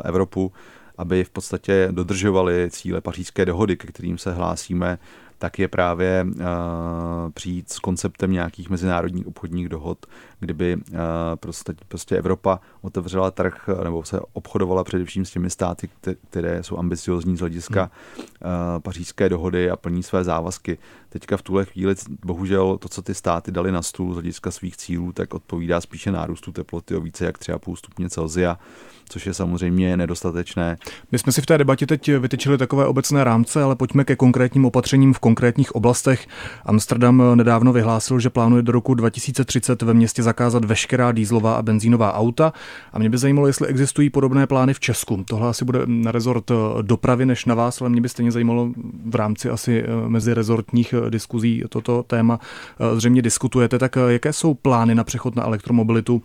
Evropu, 0.03 0.51
aby 0.97 1.23
v 1.23 1.29
podstatě 1.29 1.87
dodržovali 1.91 2.67
cíle 2.71 3.01
pařížské 3.01 3.45
dohody, 3.45 3.77
ke 3.77 3.87
kterým 3.87 4.17
se 4.17 4.33
hlásíme, 4.33 4.97
tak 5.37 5.59
je 5.59 5.67
právě 5.67 6.25
přijít 7.33 7.71
s 7.71 7.79
konceptem 7.79 8.31
nějakých 8.31 8.69
mezinárodních 8.69 9.27
obchodních 9.27 9.69
dohod, 9.69 10.05
kdyby 10.39 10.77
prostě, 11.35 11.73
prostě 11.87 12.17
Evropa 12.17 12.59
otevřela 12.81 13.31
trh 13.31 13.69
nebo 13.83 14.03
se 14.03 14.19
obchodovala 14.33 14.83
především 14.83 15.25
s 15.25 15.31
těmi 15.31 15.49
státy, 15.49 15.89
které 16.29 16.63
jsou 16.63 16.77
ambiciozní 16.77 17.37
z 17.37 17.39
hlediska 17.39 17.91
hmm. 18.13 18.81
pařížské 18.81 19.29
dohody 19.29 19.69
a 19.69 19.75
plní 19.75 20.03
své 20.03 20.23
závazky. 20.23 20.77
Teďka 21.09 21.37
v 21.37 21.41
tuhle 21.41 21.65
chvíli 21.65 21.95
bohužel 22.25 22.77
to, 22.77 22.89
co 22.89 23.01
ty 23.01 23.13
státy 23.13 23.51
dali 23.51 23.71
na 23.71 23.81
stůl 23.81 24.11
z 24.11 24.15
hlediska 24.15 24.51
svých 24.51 24.77
cílů, 24.77 25.11
tak 25.11 25.33
odpovídá 25.33 25.81
spíše 25.81 26.11
nárůstu 26.11 26.51
teploty 26.51 26.95
o 26.95 27.01
více 27.01 27.25
jak 27.25 27.39
3,5 27.39 27.75
stupně 27.75 28.09
Celsia 28.09 28.59
což 29.09 29.25
je 29.25 29.33
samozřejmě 29.33 29.97
nedostatečné. 29.97 30.77
My 31.11 31.19
jsme 31.19 31.31
si 31.31 31.41
v 31.41 31.45
té 31.45 31.57
debatě 31.57 31.87
teď 31.87 32.11
vytyčili 32.11 32.57
takové 32.57 32.85
obecné 32.85 33.23
rámce, 33.23 33.63
ale 33.63 33.75
pojďme 33.75 34.03
ke 34.03 34.15
konkrétním 34.15 34.65
opatřením 34.65 35.13
v 35.13 35.19
konkrétních 35.19 35.75
oblastech. 35.75 36.27
Amsterdam 36.65 37.23
nedávno 37.35 37.73
vyhlásil, 37.73 38.19
že 38.19 38.29
plánuje 38.29 38.63
do 38.63 38.71
roku 38.71 38.93
2030 38.93 39.81
ve 39.81 39.93
městě 39.93 40.23
zakázat 40.25 40.65
veškerá 40.65 41.11
dýzlová 41.11 41.55
a 41.55 41.61
benzínová 41.61 42.13
auta. 42.13 42.53
A 42.93 42.99
mě 42.99 43.09
by 43.09 43.17
zajímalo, 43.17 43.47
jestli 43.47 43.67
existují 43.67 44.09
podobné 44.09 44.47
plány 44.47 44.73
v 44.73 44.79
Česku. 44.79 45.23
Tohle 45.27 45.49
asi 45.49 45.65
bude 45.65 45.79
na 45.85 46.11
rezort 46.11 46.51
dopravy 46.81 47.25
než 47.25 47.45
na 47.45 47.55
vás, 47.55 47.81
ale 47.81 47.89
mě 47.89 48.01
by 48.01 48.09
stejně 48.09 48.31
zajímalo 48.31 48.69
v 49.05 49.15
rámci 49.15 49.49
asi 49.49 49.83
eh, 49.83 50.09
mezi 50.09 50.33
rezortních 50.33 50.93
eh, 50.93 51.09
diskuzí 51.09 51.63
toto 51.69 52.03
téma 52.03 52.39
eh, 52.39 52.95
zřejmě 52.95 53.21
diskutujete. 53.21 53.79
Tak 53.79 53.97
jaké 54.07 54.33
jsou 54.33 54.53
plány 54.53 54.95
na 54.95 55.03
přechod 55.03 55.35
na 55.35 55.43
elektromobilitu 55.43 56.21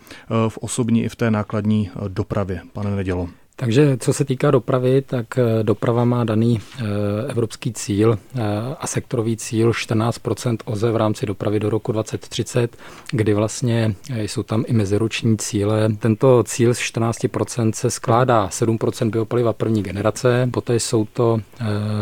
v 0.49 0.59
osobní 0.59 1.05
i 1.05 1.09
v 1.09 1.17
té 1.17 1.31
nákladní 1.31 1.91
dopravě? 2.09 2.61
pane 2.73 2.97
Nedělo. 2.97 3.29
Takže 3.61 3.97
co 4.01 4.13
se 4.13 4.25
týká 4.25 4.51
dopravy, 4.51 5.03
tak 5.03 5.39
eh, 5.39 5.63
doprava 5.63 6.05
má 6.05 6.25
daný 6.25 6.61
eh, 6.61 6.85
evropský 7.29 7.73
cíl 7.73 8.19
eh, 8.35 8.41
a 8.81 8.87
sektorový 8.87 9.37
cíl 9.37 9.71
14% 9.71 10.57
OZE 10.65 10.93
v 10.93 10.97
rámci 10.97 11.27
dopravy 11.27 11.61
do 11.61 11.71
roku 11.71 11.93
2030, 11.93 12.77
kdy 13.11 13.35
vlastně 13.35 13.95
jsou 14.17 14.43
tam 14.43 14.65
i 14.67 14.73
meziroční 14.73 15.39
cíle. 15.39 15.89
Tento 15.99 16.43
cíl 16.43 16.75
z 16.75 16.79
14% 16.79 17.73
se 17.73 17.91
skládá 17.91 18.49
7% 18.49 19.11
biopaliva 19.11 19.53
první 19.53 19.83
generace, 19.83 20.49
poté 20.53 20.81
jsou 20.81 21.05
to 21.05 21.41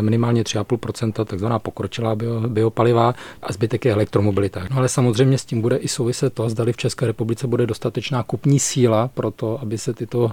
minimálně 0.01 0.43
3,5% 0.43 1.25
takzvaná 1.25 1.59
pokročilá 1.59 2.15
biopaliva 2.47 3.13
a 3.43 3.53
zbytek 3.53 3.85
je 3.85 3.93
elektromobilita. 3.93 4.61
No 4.71 4.77
ale 4.77 4.89
samozřejmě 4.89 5.37
s 5.37 5.45
tím 5.45 5.61
bude 5.61 5.77
i 5.77 5.87
souviset 5.87 6.33
to, 6.33 6.49
zdali 6.49 6.73
v 6.73 6.77
České 6.77 7.07
republice 7.07 7.47
bude 7.47 7.65
dostatečná 7.67 8.23
kupní 8.23 8.59
síla 8.59 9.07
pro 9.07 9.31
to, 9.31 9.61
aby 9.61 9.77
se 9.77 9.93
tyto 9.93 10.31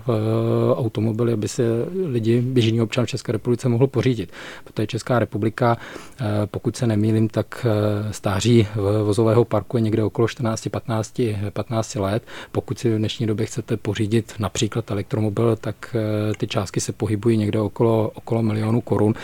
automobily 0.77 1.16
automobily, 1.17 1.33
aby 1.33 1.49
se 1.49 1.63
lidi, 2.07 2.41
běžný 2.41 2.81
občan 2.81 3.07
v 3.07 3.09
České 3.09 3.33
republice 3.33 3.69
mohl 3.69 3.87
pořídit. 3.87 4.33
Protože 4.65 4.87
Česká 4.87 5.19
republika, 5.19 5.77
eh, 6.21 6.25
pokud 6.47 6.77
se 6.77 6.87
nemýlím, 6.87 7.29
tak 7.29 7.67
eh, 7.67 8.13
stáří 8.13 8.67
vozového 9.05 9.45
parku 9.45 9.77
je 9.77 9.81
někde 9.81 10.05
okolo 10.05 10.29
14-15 10.29 11.51
15 11.51 11.97
let. 11.97 12.23
Pokud 12.53 12.79
si 12.79 12.91
v 12.91 12.99
dnešní 12.99 13.27
době 13.27 13.47
chcete 13.47 13.77
pořídit 13.77 14.35
například 14.39 14.91
elektromobil, 14.91 15.57
tak 15.57 15.97
eh, 15.97 16.35
ty 16.35 16.47
částky 16.47 16.81
se 16.81 16.93
pohybují 16.93 17.37
někde 17.37 17.61
okolo, 17.61 18.11
okolo 18.15 18.43
milionu 18.43 18.81
korun. 18.81 19.15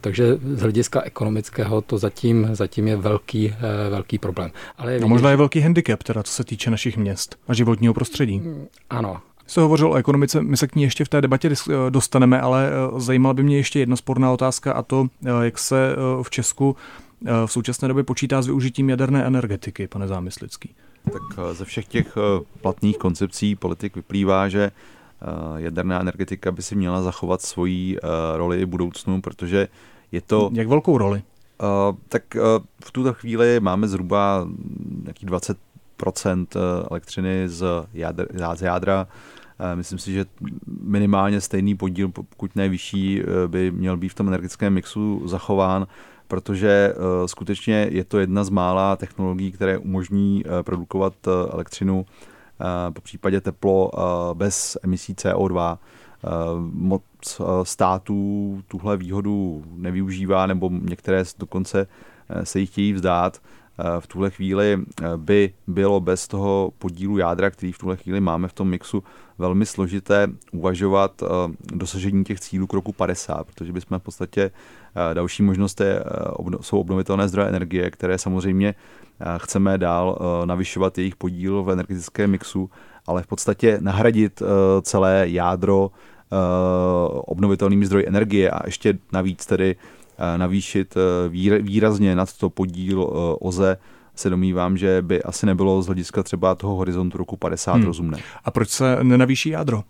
Takže 0.00 0.38
z 0.54 0.60
hlediska 0.60 1.02
ekonomického 1.02 1.80
to 1.80 1.98
zatím, 1.98 2.48
zatím 2.52 2.88
je 2.88 2.96
velký, 2.96 3.54
velký 3.90 4.18
problém. 4.18 4.50
Ale 4.78 4.92
je 4.92 5.00
no 5.00 5.08
možná 5.08 5.30
je 5.30 5.36
velký 5.36 5.60
handicap, 5.60 6.02
teda 6.02 6.22
co 6.22 6.32
se 6.32 6.44
týče 6.44 6.70
našich 6.70 6.96
měst 6.96 7.36
a 7.48 7.54
životního 7.54 7.94
prostředí. 7.94 8.42
Ano, 8.90 9.20
se 9.52 9.60
hovořil 9.60 9.90
o 9.92 9.94
ekonomice, 9.94 10.42
my 10.42 10.56
se 10.56 10.66
k 10.66 10.76
ní 10.76 10.82
ještě 10.82 11.04
v 11.04 11.08
té 11.08 11.20
debatě 11.20 11.50
eh, 11.50 11.90
dostaneme, 11.90 12.40
ale 12.40 12.70
eh, 12.70 13.00
zajímala 13.00 13.34
by 13.34 13.42
mě 13.42 13.56
ještě 13.56 13.78
jedna 13.78 13.96
sporná 13.96 14.32
otázka 14.32 14.72
a 14.72 14.82
to, 14.82 15.06
eh, 15.24 15.28
jak 15.40 15.58
se 15.58 15.96
v 16.22 16.30
Česku 16.30 16.76
v 17.46 17.52
současné 17.52 17.88
době 17.88 18.04
počítá 18.04 18.42
s 18.42 18.46
využitím 18.46 18.90
jaderné 18.90 19.24
energetiky, 19.24 19.86
pane 19.86 20.08
Zámyslický. 20.08 20.74
Tak 21.12 21.22
ze 21.52 21.64
všech 21.64 21.86
těch 21.86 22.18
platných 22.60 22.98
koncepcí 22.98 23.56
politik 23.56 23.96
vyplývá, 23.96 24.48
že 24.48 24.70
jaderná 25.56 26.00
energetika 26.00 26.52
by 26.52 26.62
si 26.62 26.74
měla 26.74 27.02
zachovat 27.02 27.42
svoji 27.42 27.98
roli 28.34 28.60
i 28.60 28.66
budoucnu, 28.66 29.20
protože 29.20 29.68
je 30.12 30.20
to... 30.20 30.50
Jak 30.52 30.68
velkou 30.68 30.98
roli? 30.98 31.22
Tak 32.08 32.22
v 32.84 32.90
tuto 32.92 33.12
chvíli 33.12 33.60
máme 33.60 33.88
zhruba 33.88 34.48
nějaký 35.02 35.26
20% 35.26 36.46
elektřiny 36.90 37.48
z, 37.48 37.64
jádra, 37.94 38.56
z 38.56 38.62
jádra 38.62 39.06
Myslím 39.74 39.98
si, 39.98 40.12
že 40.12 40.24
minimálně 40.80 41.40
stejný 41.40 41.76
podíl, 41.76 42.08
pokud 42.08 42.56
ne 42.56 42.68
vyšší, 42.68 43.20
eh, 43.20 43.48
by 43.48 43.70
měl 43.70 43.96
být 43.96 44.08
v 44.08 44.14
tom 44.14 44.28
energetickém 44.28 44.72
mixu 44.72 45.22
zachován, 45.28 45.86
protože 46.28 46.94
eh, 46.94 47.28
skutečně 47.28 47.88
je 47.90 48.04
to 48.04 48.18
jedna 48.18 48.44
z 48.44 48.50
mála 48.50 48.96
technologií, 48.96 49.52
které 49.52 49.78
umožní 49.78 50.44
eh, 50.46 50.62
produkovat 50.62 51.14
elektřinu 51.52 52.06
po 52.92 53.00
případě 53.00 53.40
teplo 53.40 53.90
bez 54.34 54.78
emisí 54.82 55.14
CO2. 55.14 55.78
Moc 56.72 57.02
států 57.62 58.62
tuhle 58.68 58.96
výhodu 58.96 59.64
nevyužívá, 59.76 60.46
nebo 60.46 60.70
některé 60.72 61.24
dokonce 61.38 61.86
se 62.44 62.60
jí 62.60 62.66
chtějí 62.66 62.92
vzdát. 62.92 63.40
V 64.00 64.06
tuhle 64.06 64.30
chvíli 64.30 64.78
by 65.16 65.52
bylo 65.66 66.00
bez 66.00 66.28
toho 66.28 66.72
podílu 66.78 67.18
jádra, 67.18 67.50
který 67.50 67.72
v 67.72 67.78
tuhle 67.78 67.96
chvíli 67.96 68.20
máme 68.20 68.48
v 68.48 68.52
tom 68.52 68.68
mixu, 68.68 69.02
velmi 69.38 69.66
složité 69.66 70.28
uvažovat 70.52 71.22
eh, 71.22 71.26
dosažení 71.74 72.24
těch 72.24 72.40
cílů 72.40 72.66
k 72.66 72.72
roku 72.72 72.92
50, 72.92 73.46
protože 73.46 73.72
bychom 73.72 73.98
v 73.98 74.02
podstatě 74.02 74.50
eh, 75.10 75.14
další 75.14 75.42
možnost 75.42 75.80
je, 75.80 76.00
eh, 76.00 76.58
jsou 76.60 76.80
obnovitelné 76.80 77.28
zdroje 77.28 77.48
energie, 77.48 77.90
které 77.90 78.18
samozřejmě 78.18 78.74
chceme 79.38 79.78
dál 79.78 80.18
navyšovat 80.44 80.98
jejich 80.98 81.16
podíl 81.16 81.62
v 81.62 81.70
energetickém 81.70 82.30
mixu, 82.30 82.70
ale 83.06 83.22
v 83.22 83.26
podstatě 83.26 83.78
nahradit 83.80 84.42
celé 84.82 85.24
jádro 85.28 85.90
obnovitelnými 87.12 87.86
zdroji 87.86 88.06
energie. 88.08 88.50
A 88.50 88.66
ještě 88.66 88.98
navíc 89.12 89.46
tedy 89.46 89.76
navýšit 90.36 90.94
výrazně 91.60 92.16
nad 92.16 92.36
to 92.36 92.50
podíl 92.50 93.10
OZE 93.40 93.76
se 94.14 94.30
domývám, 94.30 94.76
že 94.76 95.02
by 95.02 95.22
asi 95.22 95.46
nebylo 95.46 95.82
z 95.82 95.86
hlediska 95.86 96.22
třeba 96.22 96.54
toho 96.54 96.74
horizontu 96.74 97.18
roku 97.18 97.36
50 97.36 97.72
hmm. 97.72 97.84
rozumné. 97.84 98.18
A 98.44 98.50
proč 98.50 98.68
se 98.68 98.98
nenavýší 99.02 99.48
jádro? 99.48 99.84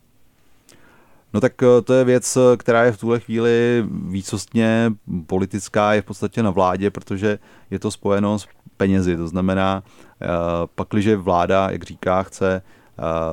No 1.33 1.41
tak 1.41 1.63
eh, 1.63 1.83
to 1.83 1.95
je 1.95 2.05
věc, 2.05 2.37
eh, 2.37 2.57
která 2.57 2.85
je 2.85 2.93
v 2.93 3.01
tuhle 3.01 3.21
chvíli 3.21 3.85
výsostně 3.91 4.93
politická, 5.27 5.95
je 5.95 6.03
v 6.03 6.05
podstatě 6.05 6.43
na 6.43 6.51
vládě, 6.51 6.91
protože 6.91 7.39
je 7.71 7.79
to 7.79 7.91
spojeno 7.91 8.39
s 8.39 8.49
penězi. 8.77 9.17
To 9.17 9.29
znamená, 9.29 9.83
eh, 10.23 10.27
pakliže 10.75 11.17
vláda, 11.17 11.71
jak 11.71 11.83
říká, 11.83 12.23
chce 12.23 12.63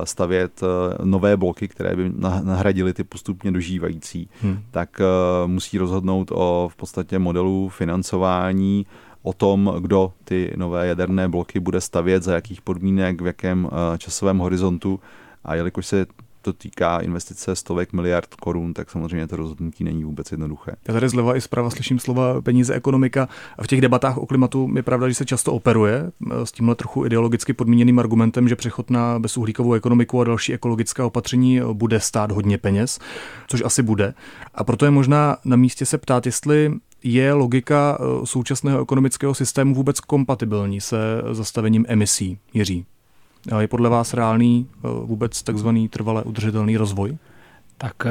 stavět 0.04 0.60
nové 1.04 1.36
bloky, 1.36 1.68
které 1.68 1.96
by 1.96 2.12
nahradily 2.42 2.92
ty 2.92 3.04
postupně 3.04 3.52
dožívající, 3.52 4.28
hmm. 4.42 4.62
tak 4.70 5.00
musí 5.46 5.78
rozhodnout 5.78 6.30
o 6.34 6.68
v 6.72 6.76
podstatě 6.76 7.18
modelu 7.18 7.68
financování 7.68 8.86
o 9.22 9.32
tom, 9.32 9.74
kdo 9.80 10.12
ty 10.24 10.52
nové 10.56 10.86
jaderné 10.86 11.28
bloky 11.28 11.60
bude 11.60 11.80
stavět, 11.80 12.22
za 12.22 12.34
jakých 12.34 12.60
podmínek, 12.60 13.20
v 13.20 13.26
jakém 13.26 13.68
eh, 13.72 13.98
časovém 13.98 14.38
horizontu. 14.38 15.00
A 15.44 15.54
jelikož 15.54 15.86
se 15.86 16.06
to 16.42 16.52
týká 16.52 16.98
investice 16.98 17.56
stovek 17.56 17.92
miliard 17.92 18.34
korun, 18.34 18.74
tak 18.74 18.90
samozřejmě 18.90 19.26
to 19.26 19.36
rozhodnutí 19.36 19.84
není 19.84 20.04
vůbec 20.04 20.30
jednoduché. 20.30 20.72
Já 20.88 20.94
tady 20.94 21.08
zleva 21.08 21.36
i 21.36 21.40
zprava 21.40 21.70
slyším 21.70 21.98
slova 21.98 22.42
peníze, 22.42 22.74
ekonomika. 22.74 23.28
A 23.58 23.62
v 23.62 23.66
těch 23.66 23.80
debatách 23.80 24.18
o 24.18 24.26
klimatu 24.26 24.70
je 24.76 24.82
pravda, 24.82 25.08
že 25.08 25.14
se 25.14 25.24
často 25.24 25.52
operuje 25.52 26.10
eh, 26.30 26.46
s 26.46 26.52
tímhle 26.52 26.74
trochu 26.74 27.06
ideologicky 27.06 27.52
podmíněným 27.52 27.98
argumentem, 27.98 28.48
že 28.48 28.56
přechod 28.56 28.90
na 28.90 29.18
bezuhlíkovou 29.18 29.74
ekonomiku 29.74 30.20
a 30.20 30.24
další 30.24 30.54
ekologická 30.54 31.06
opatření 31.06 31.60
bude 31.72 32.00
stát 32.00 32.32
hodně 32.32 32.58
peněz, 32.58 32.98
což 33.48 33.62
asi 33.64 33.82
bude. 33.82 34.14
A 34.54 34.64
proto 34.64 34.84
je 34.84 34.90
možná 34.90 35.36
na 35.44 35.56
místě 35.56 35.86
se 35.86 35.98
ptát, 35.98 36.26
jestli 36.26 36.72
je 37.02 37.32
logika 37.32 37.98
eh, 38.00 38.26
současného 38.26 38.82
ekonomického 38.82 39.34
systému 39.34 39.74
vůbec 39.74 40.00
kompatibilní 40.00 40.80
se 40.80 40.96
zastavením 41.32 41.84
emisí, 41.88 42.38
Jiří? 42.54 42.86
Je 43.60 43.68
podle 43.68 43.88
vás 43.88 44.14
reálný 44.14 44.66
eh, 44.70 44.78
vůbec 45.04 45.42
takzvaný 45.42 45.88
trvale 45.88 46.22
udržitelný 46.22 46.76
rozvoj? 46.76 47.18
Tak 47.80 48.06
eh, 48.06 48.10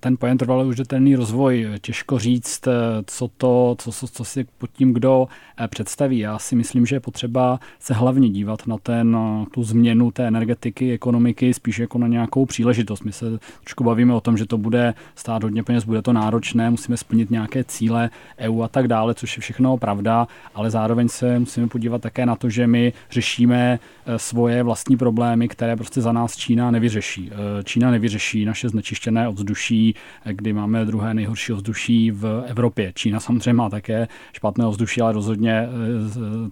ten 0.00 0.16
pojem 0.16 0.38
trvalý 0.38 0.68
užitelný 0.68 1.16
rozvoj, 1.16 1.68
těžko 1.80 2.18
říct, 2.18 2.66
eh, 2.66 2.72
co 3.06 3.28
to, 3.36 3.76
co, 3.78 3.92
co, 3.92 4.08
co 4.08 4.24
si 4.24 4.46
pod 4.58 4.70
tím 4.70 4.92
kdo 4.92 5.28
eh, 5.58 5.68
představí. 5.68 6.18
Já 6.18 6.38
si 6.38 6.56
myslím, 6.56 6.86
že 6.86 6.96
je 6.96 7.00
potřeba 7.00 7.60
se 7.78 7.94
hlavně 7.94 8.28
dívat 8.28 8.66
na 8.66 8.78
ten, 8.78 9.16
tu 9.54 9.64
změnu 9.64 10.10
té 10.10 10.28
energetiky, 10.28 10.92
ekonomiky, 10.92 11.54
spíš 11.54 11.78
jako 11.78 11.98
na 11.98 12.06
nějakou 12.06 12.46
příležitost. 12.46 13.04
My 13.04 13.12
se 13.12 13.26
trošku 13.64 13.84
bavíme 13.84 14.14
o 14.14 14.20
tom, 14.20 14.36
že 14.36 14.46
to 14.46 14.58
bude 14.58 14.94
stát 15.14 15.42
hodně 15.42 15.62
peněz, 15.62 15.84
bude 15.84 16.02
to 16.02 16.12
náročné, 16.12 16.70
musíme 16.70 16.96
splnit 16.96 17.30
nějaké 17.30 17.64
cíle 17.64 18.10
EU 18.38 18.62
a 18.62 18.68
tak 18.68 18.88
dále, 18.88 19.14
což 19.14 19.36
je 19.36 19.40
všechno 19.40 19.76
pravda, 19.76 20.28
ale 20.54 20.70
zároveň 20.70 21.08
se 21.08 21.38
musíme 21.38 21.68
podívat 21.68 22.02
také 22.02 22.26
na 22.26 22.36
to, 22.36 22.50
že 22.50 22.66
my 22.66 22.92
řešíme 23.10 23.78
svoje 24.16 24.62
vlastní 24.62 24.96
problémy, 24.96 25.48
které 25.48 25.76
prostě 25.76 26.00
za 26.00 26.12
nás 26.12 26.36
Čína 26.36 26.70
nevyřeší. 26.70 27.30
Čína 27.64 27.90
nevyřeší 27.90 28.44
naše 28.44 28.68
znečištění 28.68 29.05
znečištěné 29.06 29.28
ovzduší, 29.28 29.94
kdy 30.24 30.52
máme 30.52 30.84
druhé 30.84 31.14
nejhorší 31.14 31.52
ovzduší 31.52 32.10
v 32.10 32.44
Evropě. 32.46 32.92
Čína 32.94 33.20
samozřejmě 33.20 33.52
má 33.52 33.70
také 33.70 34.08
špatné 34.32 34.66
ovzduší, 34.66 35.00
ale 35.00 35.12
rozhodně 35.12 35.68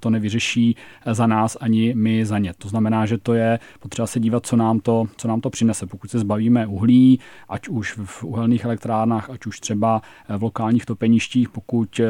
to 0.01 0.11
nevyřeší 0.11 0.77
za 1.11 1.27
nás 1.27 1.57
ani 1.61 1.95
my 1.95 2.27
za 2.27 2.39
ně. 2.39 2.55
To 2.59 2.69
znamená, 2.69 3.07
že 3.07 3.19
to 3.19 3.35
je 3.35 3.59
potřeba 3.81 4.07
se 4.07 4.21
dívat, 4.21 4.47
co 4.47 4.57
nám 4.57 4.81
to, 4.81 5.07
co 5.17 5.29
nám 5.29 5.41
to 5.41 5.51
přinese. 5.51 5.87
Pokud 5.87 6.11
se 6.11 6.19
zbavíme 6.19 6.67
uhlí, 6.67 7.21
ať 7.49 7.69
už 7.69 7.99
v 8.05 8.25
uhelných 8.25 8.65
elektrárnách, 8.65 9.31
ať 9.31 9.47
už 9.47 9.61
třeba 9.61 10.03
v 10.29 10.43
lokálních 10.43 10.87
topeništích, 10.87 11.49
pokud 11.49 12.01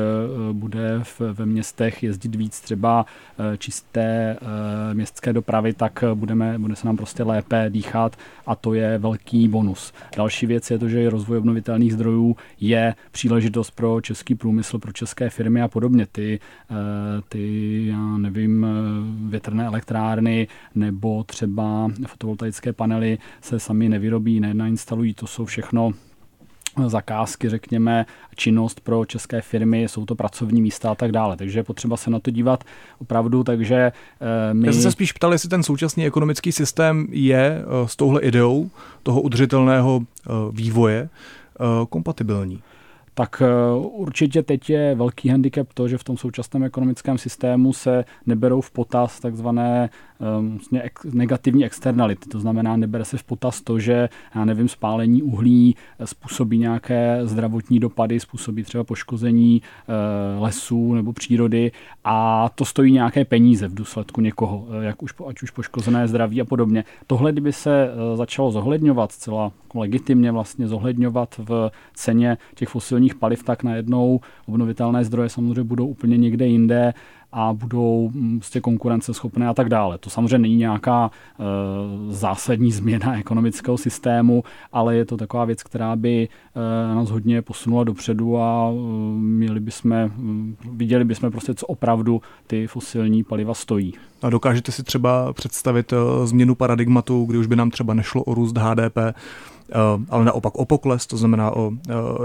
bude 0.53 1.03
ve 1.33 1.47
městech 1.47 2.03
jezdit 2.03 2.35
víc 2.35 2.61
třeba 2.61 3.07
čisté 3.59 4.37
městské 4.93 5.33
dopravy, 5.33 5.73
tak 5.73 6.05
budeme, 6.15 6.59
bude 6.59 6.77
se 6.77 6.87
nám 6.87 6.97
prostě 6.97 7.23
lépe 7.23 7.67
dýchat 7.71 8.17
a 8.47 8.55
to 8.55 8.75
je 8.75 8.99
velký 8.99 9.49
bonus. 9.49 9.93
Další 10.17 10.34
věc 10.43 10.71
je 10.71 10.79
to, 10.79 10.88
že 10.88 11.11
rozvoj 11.11 11.38
obnovitelných 11.38 11.93
zdrojů 11.93 12.37
je 12.61 12.95
příležitost 13.11 13.71
pro 13.71 14.00
český 14.00 14.35
průmysl, 14.35 14.79
pro 14.79 14.93
české 14.93 15.31
firmy 15.31 15.62
a 15.62 15.69
podobně. 15.69 16.07
Ty, 16.12 16.41
eh, 16.71 16.75
ty 17.29 17.87
já 17.87 18.19
nevím, 18.19 18.64
eh, 18.64 19.31
větrné 19.31 19.67
elektrárny 19.67 20.49
nebo 20.75 21.25
třeba 21.25 21.91
fotovoltaické 22.07 22.73
panely 22.73 23.19
se 23.41 23.61
sami 23.61 23.88
nevyrobí, 23.88 24.41
nenainstalují. 24.41 25.14
To 25.14 25.26
jsou 25.26 25.45
všechno 25.45 25.93
zakázky, 26.87 27.49
řekněme, 27.49 28.07
činnost 28.37 28.81
pro 28.81 29.04
české 29.04 29.40
firmy, 29.40 29.83
jsou 29.83 30.07
to 30.07 30.14
pracovní 30.14 30.62
místa 30.62 30.90
a 30.90 30.95
tak 30.95 31.12
dále. 31.12 31.37
Takže 31.37 31.59
je 31.59 31.64
potřeba 31.64 31.97
se 31.97 32.11
na 32.11 32.19
to 32.19 32.31
dívat 32.31 32.64
opravdu, 32.99 33.45
takže 33.45 33.93
eh, 34.21 34.54
my... 34.54 34.66
Já 34.66 34.73
jsem 34.73 34.83
se 34.83 34.90
spíš 34.90 35.12
ptal, 35.12 35.33
jestli 35.33 35.49
ten 35.49 35.62
současný 35.62 36.07
ekonomický 36.07 36.52
systém 36.52 37.07
je 37.11 37.62
eh, 37.62 37.88
s 37.88 37.97
touhle 37.97 38.21
ideou 38.21 38.71
toho 39.02 39.21
udržitelného 39.21 40.02
eh, 40.02 40.31
vývoje 40.52 41.09
kompatibilní 41.90 42.62
tak 43.14 43.43
určitě 43.78 44.43
teď 44.43 44.71
je 44.71 44.95
velký 44.95 45.28
handicap 45.28 45.69
to, 45.75 45.88
že 45.88 45.99
v 45.99 46.04
tom 46.04 46.16
současném 46.16 46.64
ekonomickém 46.64 47.19
systému 47.19 47.73
se 47.73 48.04
neberou 48.26 48.61
v 48.61 48.71
potaz 48.71 49.21
takzvané 49.21 49.90
vlastně 50.21 50.90
negativní 51.12 51.64
externality. 51.64 52.28
To 52.28 52.40
znamená, 52.40 52.76
nebere 52.76 53.04
se 53.04 53.16
v 53.16 53.25
potaz 53.25 53.61
to, 53.61 53.78
že, 53.78 54.09
já 54.35 54.44
nevím, 54.44 54.68
spálení 54.68 55.23
uhlí 55.23 55.76
eh, 55.99 56.06
způsobí 56.06 56.59
nějaké 56.59 57.21
zdravotní 57.25 57.80
dopady, 57.80 58.21
způsobí 58.21 58.62
třeba 58.62 58.85
poškození 58.85 59.62
eh, 59.62 60.40
lesů 60.40 60.94
nebo 60.94 61.12
přírody 61.12 61.73
a 62.04 62.49
to 62.54 62.64
stojí 62.64 62.92
nějaké 62.92 63.25
peníze 63.25 63.68
v 63.68 63.75
důsledku 63.75 64.21
někoho, 64.21 64.66
eh, 64.71 64.85
jak 64.85 65.02
už, 65.02 65.14
ať 65.28 65.42
už 65.42 65.50
poškozené 65.50 66.09
zdraví 66.09 66.40
a 66.40 66.44
podobně. 66.44 66.85
Tohle, 67.06 67.33
kdyby 67.33 67.52
se 67.52 67.90
začalo 68.14 68.50
zohledňovat 68.50 69.12
zcela 69.12 69.52
legitimně 69.75 70.33
vlastně 70.33 70.68
zohledňovat 70.68 71.35
v 71.38 71.71
ceně 71.94 72.38
těch 72.54 72.68
fosilních 72.68 73.14
paliv, 73.14 73.42
tak 73.42 73.62
najednou 73.62 74.21
obnovitelné 74.47 75.04
zdroje 75.04 75.28
samozřejmě 75.28 75.64
budou 75.64 75.87
úplně 75.87 76.16
někde 76.16 76.47
jinde 76.47 76.94
a 77.37 77.53
budou 77.53 78.11
prostě 78.38 78.61
konkurenceschopné 78.61 79.49
a 79.49 79.55
tak 79.55 79.69
dále. 79.69 79.99
To 79.99 80.11
samozřejmě 80.11 80.38
není 80.38 80.57
nějaká 80.57 81.11
e, 81.11 81.45
zásadní 82.12 82.73
změna 82.73 83.19
ekonomického 83.19 83.79
systému, 83.79 84.45
ale 84.73 84.97
je 84.97 85.05
to 85.05 85.17
taková 85.17 85.45
věc, 85.45 85.62
která 85.62 85.97
by 85.97 86.29
e, 86.29 86.95
nás 86.95 87.11
hodně 87.11 87.43
posunula 87.43 87.85
dopředu 87.85 88.38
a 88.38 88.71
e, 88.71 88.75
měli 89.19 89.61
bychom, 89.61 90.11
viděli 90.73 91.05
bychom 91.05 91.31
prostě, 91.31 91.55
co 91.55 91.67
opravdu 91.67 92.23
ty 92.47 92.67
fosilní 92.67 93.25
paliva 93.25 93.55
stojí. 93.55 93.95
A 94.23 94.31
dokážete 94.31 94.73
si 94.73 94.83
třeba 94.83 95.33
představit 95.33 95.93
změnu 96.25 96.55
paradigmatu, 96.55 97.25
kdy 97.25 97.38
už 97.38 97.47
by 97.47 97.57
nám 97.57 97.71
třeba 97.71 97.95
nešlo 97.95 98.25
o 98.25 98.35
růst 98.35 98.57
HDP, 98.57 98.99
ale 100.11 100.25
naopak 100.25 100.55
o 100.55 100.64
pokles, 100.64 101.07
to 101.07 101.17
znamená 101.17 101.50
o 101.50 101.73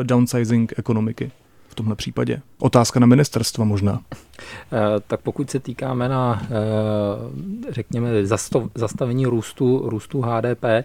downsizing 0.04 0.74
ekonomiky 0.78 1.32
v 1.68 1.76
tomhle 1.76 1.96
případě? 1.96 2.42
Otázka 2.60 3.00
na 3.00 3.08
ministerstva 3.08 3.66
možná. 3.66 4.00
Eh, 4.72 4.78
tak 5.08 5.22
pokud 5.22 5.50
se 5.50 5.60
týkáme 5.60 6.10
na, 6.10 6.42
eh, 6.44 6.48
řekněme, 7.70 8.10
zastavení 8.76 9.26
růstu, 9.26 9.82
růstu 9.86 10.22
HDP, 10.22 10.64
eh, 10.66 10.84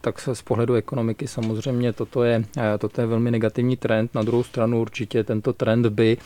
tak 0.00 0.28
z 0.32 0.42
pohledu 0.42 0.74
ekonomiky 0.74 1.26
samozřejmě 1.26 1.92
toto 1.92 2.24
je, 2.24 2.44
toto 2.78 3.00
je 3.00 3.06
velmi 3.06 3.30
negativní 3.30 3.76
trend. 3.76 4.14
Na 4.14 4.22
druhou 4.22 4.42
stranu 4.42 4.80
určitě 4.80 5.24
tento 5.24 5.52
trend 5.52 5.86
by 5.86 6.16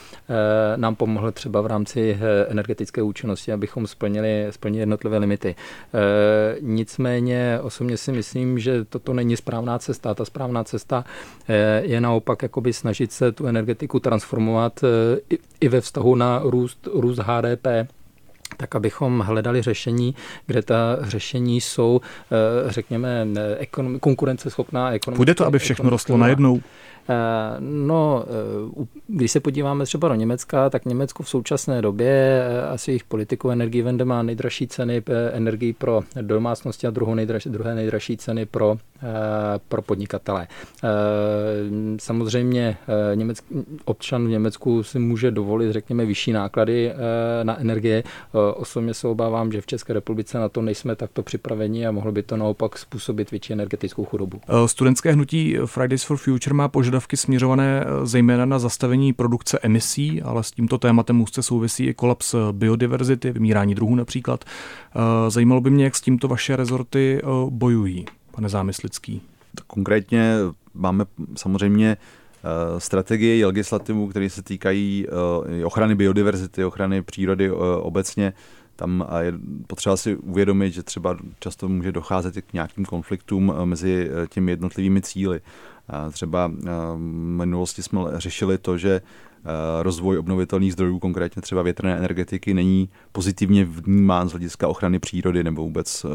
nám 0.77 0.95
pomohl 0.95 1.33
třeba 1.33 1.61
v 1.61 1.67
rámci 1.67 2.19
energetické 2.49 3.03
účinnosti, 3.03 3.53
abychom 3.53 3.87
splnili, 3.87 4.47
splnili 4.51 4.83
jednotlivé 4.83 5.19
limity. 5.19 5.55
Nicméně 6.61 7.59
osobně 7.63 7.97
si 7.97 8.13
myslím, 8.13 8.59
že 8.59 8.85
toto 8.85 9.13
není 9.13 9.37
správná 9.37 9.79
cesta. 9.79 10.15
Ta 10.15 10.25
správná 10.25 10.65
cesta 10.65 11.05
je 11.81 12.01
naopak 12.01 12.43
jakoby 12.43 12.73
snažit 12.73 13.13
se 13.13 13.33
tu 13.33 13.47
energetiku 13.47 14.01
transformovat 14.01 14.85
i 15.61 15.69
ve 15.69 15.81
vztahu 15.81 16.06
na 16.15 16.41
růst, 16.45 16.89
růst 16.95 17.19
HDP 17.19 17.67
tak 18.57 18.75
abychom 18.75 19.21
hledali 19.21 19.63
řešení, 19.63 20.15
kde 20.47 20.63
ta 20.63 20.99
řešení 21.01 21.61
jsou, 21.61 22.01
eh, 22.01 22.71
řekněme, 22.71 23.27
ekonomi- 23.59 23.99
konkurenceschopná. 23.99 24.93
Půjde 25.15 25.35
to, 25.35 25.47
aby 25.47 25.59
všechno 25.59 25.91
rostlo 25.91 26.17
najednou? 26.17 26.61
Eh, 27.09 27.57
no, 27.61 28.25
eh, 28.27 28.87
když 29.07 29.33
se 29.33 29.41
podíváme 29.41 29.85
třeba 29.85 30.09
do 30.09 30.15
Německa, 30.15 30.71
tak 30.71 30.85
Německo 30.85 31.23
v 31.23 31.29
současné 31.29 31.83
době 31.83 32.43
eh, 32.47 32.63
asi 32.63 32.91
jejich 32.91 33.05
politikou 33.05 33.51
energii 33.51 33.83
vende 33.83 34.05
má 34.05 34.23
nejdražší 34.23 34.67
ceny 34.67 35.03
energii 35.33 35.73
pro 35.73 36.03
domácnosti 36.23 36.87
a 36.87 36.91
druhou 36.91 37.15
nejdražší, 37.15 37.49
druhé 37.51 37.75
nejdražší 37.75 38.17
ceny 38.17 38.47
pro, 38.47 38.77
pro 39.69 39.83
podnikatele. 39.83 40.49
Samozřejmě 41.99 42.77
německý, 43.15 43.47
občan 43.85 44.27
v 44.27 44.31
Německu 44.31 44.83
si 44.83 44.99
může 44.99 45.31
dovolit, 45.31 45.73
řekněme, 45.73 46.07
vyšší 46.07 46.33
náklady 46.33 46.93
na 47.43 47.61
energie. 47.61 48.03
Osobně 48.55 48.95
se 48.95 49.09
obávám, 49.09 49.53
že 49.53 49.61
v 49.61 49.67
České 49.67 49.93
republice 49.93 50.39
na 50.39 50.49
to 50.49 50.63
nejsme 50.63 50.97
takto 50.97 51.23
připraveni 51.23 51.87
a 51.87 51.93
mohlo 51.93 52.13
by 52.13 52.23
to 52.23 52.37
naopak 52.37 52.79
způsobit 52.79 53.31
větší 53.31 53.53
energetickou 53.53 54.05
chudobu. 54.05 54.41
Studentské 54.67 55.13
hnutí 55.13 55.57
Fridays 55.67 56.05
for 56.05 56.17
Future 56.17 56.55
má 56.55 56.69
požadavky 56.69 57.17
směřované 57.17 57.85
eh, 57.87 58.07
zejména 58.07 58.45
na 58.45 58.59
zastavení 58.59 59.13
produkce 59.13 59.59
emisí, 59.63 60.23
ale 60.23 60.43
s 60.43 60.51
tímto 60.51 60.79
tématem 60.79 61.21
úzce 61.21 61.43
souvisí 61.43 61.87
i 61.87 61.95
kolaps 61.95 62.35
eh, 62.35 62.39
biodiverzity, 62.53 63.33
vymírání 63.33 63.75
druhů 63.75 63.95
například. 63.95 64.45
Eh, 64.45 65.31
zajímalo 65.31 65.61
by 65.61 65.71
mě, 65.71 65.85
jak 65.85 65.97
s 65.97 66.01
tímto 66.01 66.29
vaše 66.29 66.57
rezorty 66.57 67.23
bojují, 67.51 68.05
pane 68.37 68.49
Zámyslický. 68.49 69.23
Konkrétně 69.67 70.35
máme 70.75 71.05
samozřejmě 71.37 71.97
strategii 72.79 73.45
legislativu, 73.45 74.09
které 74.09 74.31
se 74.31 74.43
týkají 74.43 75.07
ochrany 75.65 75.95
biodiverzity, 75.95 76.65
ochrany 76.65 77.03
přírody 77.03 77.51
obecně. 77.81 78.33
Tam 78.77 79.07
je 79.21 79.33
potřeba 79.67 79.97
si 79.97 80.17
uvědomit, 80.17 80.71
že 80.71 80.83
třeba 80.83 81.17
často 81.39 81.69
může 81.69 81.93
docházet 81.93 82.41
k 82.41 82.53
nějakým 82.53 82.85
konfliktům 82.85 83.53
mezi 83.65 84.11
těmi 84.29 84.53
jednotlivými 84.53 85.03
cíly. 85.03 85.41
Třeba 86.13 86.53
v 86.95 86.99
minulosti 87.37 87.83
jsme 87.83 88.01
řešili 88.15 88.59
to, 88.59 88.79
že 88.79 89.01
rozvoj 89.83 90.19
obnovitelných 90.19 90.73
zdrojů, 90.73 90.99
konkrétně 90.99 91.43
třeba 91.43 91.63
větrné 91.63 91.97
energetiky, 91.97 92.55
není 92.55 92.89
pozitivně 93.13 93.65
vnímán 93.65 94.29
z 94.29 94.33
hlediska 94.33 94.69
ochrany 94.69 94.99
přírody 94.99 95.45
nebo 95.45 95.63
vůbec 95.63 96.07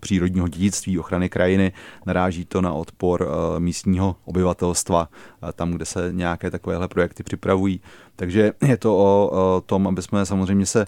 přírodního 0.00 0.48
dědictví, 0.48 0.98
ochrany 0.98 1.28
krajiny. 1.28 1.72
Naráží 2.06 2.44
to 2.44 2.60
na 2.60 2.72
odpor 2.72 3.28
místního 3.58 4.16
obyvatelstva 4.24 5.08
tam, 5.54 5.70
kde 5.70 5.84
se 5.84 6.08
nějaké 6.12 6.50
takovéhle 6.50 6.88
projekty 6.88 7.22
připravují. 7.22 7.80
Takže 8.16 8.52
je 8.66 8.76
to 8.76 8.96
o 8.96 9.62
tom, 9.66 9.88
aby 9.88 10.02
jsme 10.02 10.26
samozřejmě 10.26 10.66
se 10.66 10.86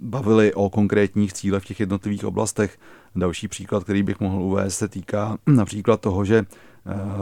bavili 0.00 0.54
o 0.54 0.70
konkrétních 0.70 1.32
cílech 1.32 1.62
v 1.62 1.66
těch 1.66 1.80
jednotlivých 1.80 2.24
oblastech. 2.24 2.78
Další 3.16 3.48
příklad, 3.48 3.84
který 3.84 4.02
bych 4.02 4.20
mohl 4.20 4.42
uvést, 4.42 4.78
se 4.78 4.88
týká 4.88 5.38
například 5.46 6.00
toho, 6.00 6.24
že 6.24 6.44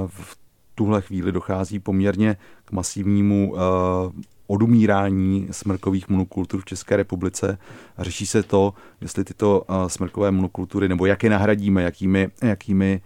v 0.07 0.40
tuhle 0.81 1.01
chvíli 1.01 1.33
dochází 1.33 1.79
poměrně 1.79 2.37
k 2.65 2.73
masivnímu 2.73 3.55
eh, 3.57 3.61
odumírání 4.47 5.49
smrkových 5.51 6.09
monokultur 6.09 6.61
v 6.61 6.65
České 6.65 6.97
republice. 6.97 7.59
A 7.97 8.05
řeší 8.05 8.27
se 8.27 8.43
to, 8.43 8.75
jestli 9.01 9.25
tyto 9.25 9.65
eh, 9.69 9.89
smrkové 9.89 10.31
monokultury, 10.31 10.89
nebo 10.89 11.07
jak 11.07 11.23
je 11.23 11.31
nahradíme, 11.31 11.83
jakými, 11.83 12.29
jakými 12.43 13.01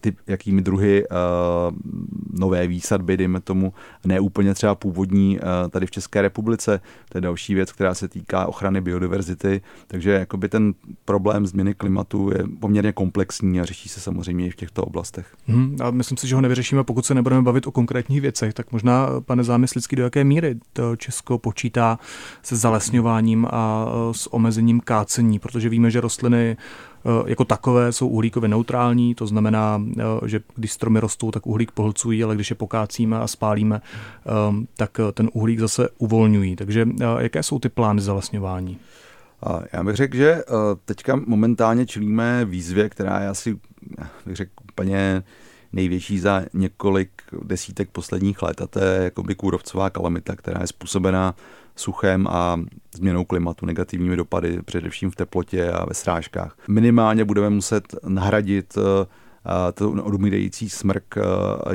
typ, 0.00 0.18
jakými 0.26 0.62
druhy 0.62 1.04
nové 2.30 2.66
výsadby, 2.66 3.16
dejme 3.16 3.40
tomu, 3.40 3.72
neúplně 4.04 4.54
třeba 4.54 4.74
původní 4.74 5.38
tady 5.70 5.86
v 5.86 5.90
České 5.90 6.22
republice. 6.22 6.80
To 7.08 7.18
je 7.18 7.22
další 7.22 7.54
věc, 7.54 7.72
která 7.72 7.94
se 7.94 8.08
týká 8.08 8.46
ochrany 8.46 8.80
biodiverzity. 8.80 9.60
Takže 9.86 10.10
jakoby 10.10 10.48
ten 10.48 10.74
problém 11.04 11.46
změny 11.46 11.74
klimatu 11.74 12.30
je 12.30 12.44
poměrně 12.60 12.92
komplexní 12.92 13.60
a 13.60 13.64
řeší 13.64 13.88
se 13.88 14.00
samozřejmě 14.00 14.46
i 14.46 14.50
v 14.50 14.56
těchto 14.56 14.84
oblastech. 14.84 15.34
Hmm, 15.46 15.76
a 15.82 15.90
myslím 15.90 16.18
si, 16.18 16.28
že 16.28 16.34
ho 16.34 16.40
nevyřešíme, 16.40 16.84
pokud 16.84 17.06
se 17.06 17.14
nebudeme 17.14 17.42
bavit 17.42 17.66
o 17.66 17.72
konkrétních 17.72 18.20
věcech. 18.20 18.54
Tak 18.54 18.72
možná, 18.72 19.08
pane 19.20 19.44
Zámyslický, 19.44 19.96
do 19.96 20.02
jaké 20.02 20.24
míry 20.24 20.56
to 20.72 20.96
Česko 20.96 21.38
počítá 21.38 21.98
se 22.42 22.56
zalesňováním 22.56 23.46
a 23.50 23.86
s 24.12 24.32
omezením 24.32 24.80
kácení, 24.80 25.38
protože 25.38 25.68
víme, 25.68 25.90
že 25.90 26.00
rostliny 26.00 26.56
jako 27.26 27.44
takové 27.44 27.92
jsou 27.92 28.08
uhlíkově 28.08 28.48
neutrální, 28.48 29.14
to 29.14 29.26
znamená, 29.26 29.82
že 30.26 30.40
když 30.54 30.72
stromy 30.72 31.00
rostou, 31.00 31.30
tak 31.30 31.46
uhlík 31.46 31.70
pohlcují, 31.70 32.24
ale 32.24 32.34
když 32.34 32.50
je 32.50 32.56
pokácíme 32.56 33.18
a 33.18 33.26
spálíme, 33.26 33.80
tak 34.76 35.00
ten 35.12 35.30
uhlík 35.32 35.60
zase 35.60 35.88
uvolňují. 35.98 36.56
Takže 36.56 36.88
jaké 37.18 37.42
jsou 37.42 37.58
ty 37.58 37.68
plány 37.68 38.00
zalesňování? 38.00 38.78
Já 39.72 39.84
bych 39.84 39.96
řekl, 39.96 40.16
že 40.16 40.42
teďka 40.84 41.16
momentálně 41.26 41.86
čelíme 41.86 42.44
výzvě, 42.44 42.88
která 42.88 43.20
je 43.20 43.28
asi, 43.28 43.58
bych 44.26 44.36
řekl, 44.36 44.50
úplně 44.72 45.22
největší 45.72 46.18
za 46.18 46.42
několik 46.54 47.10
desítek 47.42 47.90
posledních 47.90 48.42
let 48.42 48.60
a 48.60 48.66
to 48.66 48.78
je 48.78 49.04
jakoby 49.04 49.34
kůrovcová 49.34 49.90
kalamita, 49.90 50.36
která 50.36 50.60
je 50.60 50.66
způsobená 50.66 51.34
suchem 51.76 52.26
a 52.26 52.60
změnou 52.94 53.24
klimatu, 53.24 53.66
negativními 53.66 54.16
dopady, 54.16 54.62
především 54.62 55.10
v 55.10 55.16
teplotě 55.16 55.70
a 55.70 55.86
ve 55.86 55.94
srážkách. 55.94 56.56
Minimálně 56.68 57.24
budeme 57.24 57.50
muset 57.50 57.94
nahradit 58.08 58.78
eh, 58.78 59.72
to 59.72 59.90
odumírající 59.90 60.70
smrk 60.70 61.14
eh, 61.16 61.22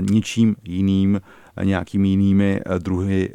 ničím 0.01 0.55
jiným, 0.63 1.21
nějakými 1.63 2.07
jinými 2.07 2.61
eh, 2.65 2.79
druhy 2.79 3.33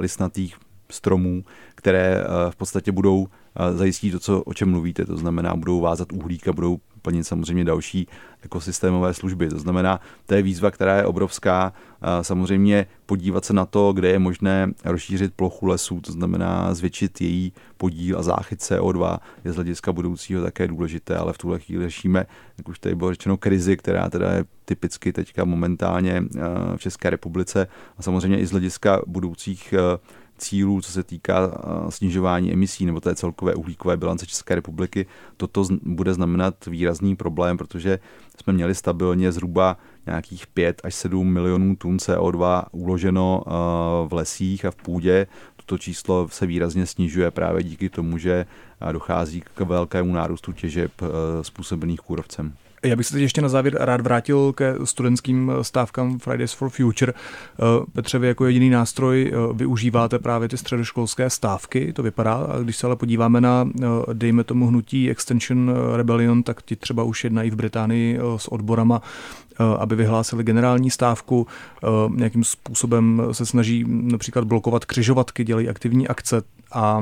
listnatých 0.00 0.56
stromů, 0.90 1.44
které 1.74 2.24
v 2.50 2.56
podstatě 2.56 2.92
budou 2.92 3.26
zajistit 3.72 4.10
to, 4.10 4.20
co, 4.20 4.42
o 4.42 4.54
čem 4.54 4.70
mluvíte, 4.70 5.06
to 5.06 5.16
znamená, 5.16 5.56
budou 5.56 5.80
vázat 5.80 6.12
uhlík 6.12 6.48
a 6.48 6.52
budou 6.52 6.78
plnit 7.02 7.24
samozřejmě 7.24 7.64
další 7.64 8.08
ekosystémové 8.42 9.14
služby. 9.14 9.48
To 9.48 9.58
znamená, 9.58 10.00
to 10.26 10.34
je 10.34 10.42
výzva, 10.42 10.70
která 10.70 10.96
je 10.96 11.04
obrovská. 11.04 11.72
Samozřejmě 12.22 12.86
podívat 13.06 13.44
se 13.44 13.52
na 13.52 13.66
to, 13.66 13.92
kde 13.92 14.08
je 14.08 14.18
možné 14.18 14.72
rozšířit 14.84 15.34
plochu 15.34 15.66
lesů, 15.66 16.00
to 16.00 16.12
znamená 16.12 16.74
zvětšit 16.74 17.20
její 17.20 17.52
podíl 17.76 18.18
a 18.18 18.22
záchyt 18.22 18.60
CO2 18.60 19.18
je 19.44 19.52
z 19.52 19.54
hlediska 19.54 19.92
budoucího 19.92 20.42
také 20.42 20.68
důležité, 20.68 21.16
ale 21.16 21.32
v 21.32 21.38
tuhle 21.38 21.58
chvíli 21.58 21.84
řešíme, 21.84 22.26
jak 22.58 22.68
už 22.68 22.78
tady 22.78 22.94
bylo 22.94 23.10
řečeno, 23.10 23.36
krizi, 23.36 23.76
která 23.76 24.10
teda 24.10 24.32
je 24.32 24.44
typicky 24.64 25.12
teďka 25.12 25.44
momentálně 25.44 26.24
v 26.76 26.80
České 26.80 27.10
republice 27.10 27.68
a 27.98 28.02
samozřejmě 28.02 28.38
i 28.38 28.46
z 28.46 28.50
hlediska 28.50 29.00
budoucích 29.06 29.74
cílů, 30.38 30.80
co 30.80 30.92
se 30.92 31.02
týká 31.02 31.58
snižování 31.88 32.52
emisí 32.52 32.86
nebo 32.86 33.00
té 33.00 33.14
celkové 33.14 33.54
uhlíkové 33.54 33.96
bilance 33.96 34.26
České 34.26 34.54
republiky, 34.54 35.06
toto 35.36 35.64
bude 35.82 36.14
znamenat 36.14 36.66
výrazný 36.66 37.16
problém, 37.16 37.56
protože 37.58 37.98
jsme 38.40 38.52
měli 38.52 38.74
stabilně 38.74 39.32
zhruba 39.32 39.76
nějakých 40.06 40.46
5 40.46 40.80
až 40.84 40.94
7 40.94 41.32
milionů 41.32 41.76
tun 41.76 41.96
CO2 41.96 42.64
uloženo 42.72 43.42
v 44.08 44.12
lesích 44.12 44.64
a 44.64 44.70
v 44.70 44.76
půdě. 44.76 45.26
Toto 45.56 45.78
číslo 45.78 46.28
se 46.28 46.46
výrazně 46.46 46.86
snižuje 46.86 47.30
právě 47.30 47.62
díky 47.62 47.88
tomu, 47.88 48.18
že 48.18 48.46
dochází 48.92 49.40
k 49.54 49.60
velkému 49.60 50.12
nárůstu 50.12 50.52
těžeb 50.52 50.92
způsobených 51.42 52.00
kůrovcem. 52.00 52.52
Já 52.86 52.96
bych 52.96 53.06
se 53.06 53.12
teď 53.12 53.22
ještě 53.22 53.42
na 53.42 53.48
závěr 53.48 53.76
rád 53.80 54.00
vrátil 54.00 54.52
ke 54.52 54.74
studentským 54.84 55.52
stávkám 55.62 56.18
Fridays 56.18 56.52
for 56.52 56.70
Future. 56.70 57.12
Eh, 57.12 57.84
Petře, 57.92 58.18
vy 58.18 58.26
jako 58.28 58.46
jediný 58.46 58.70
nástroj 58.70 59.32
eh, 59.32 59.52
využíváte 59.52 60.18
právě 60.18 60.48
ty 60.48 60.56
středoškolské 60.56 61.30
stávky, 61.30 61.92
to 61.92 62.02
vypadá. 62.02 62.34
A 62.34 62.58
když 62.58 62.76
se 62.76 62.86
ale 62.86 62.96
podíváme 62.96 63.40
na, 63.40 63.68
eh, 63.82 63.86
dejme 64.12 64.44
tomu, 64.44 64.66
hnutí 64.66 65.10
Extension 65.10 65.74
Rebellion, 65.96 66.42
tak 66.42 66.62
ti 66.62 66.76
třeba 66.76 67.02
už 67.02 67.24
jednají 67.24 67.50
v 67.50 67.56
Británii 67.56 68.18
s 68.36 68.52
odborama 68.52 69.02
aby 69.78 69.96
vyhlásili 69.96 70.44
generální 70.44 70.90
stávku, 70.90 71.46
nějakým 72.14 72.44
způsobem 72.44 73.22
se 73.32 73.46
snaží 73.46 73.84
například 73.88 74.44
blokovat 74.44 74.84
křižovatky, 74.84 75.44
dělají 75.44 75.68
aktivní 75.68 76.08
akce 76.08 76.42
a 76.72 77.00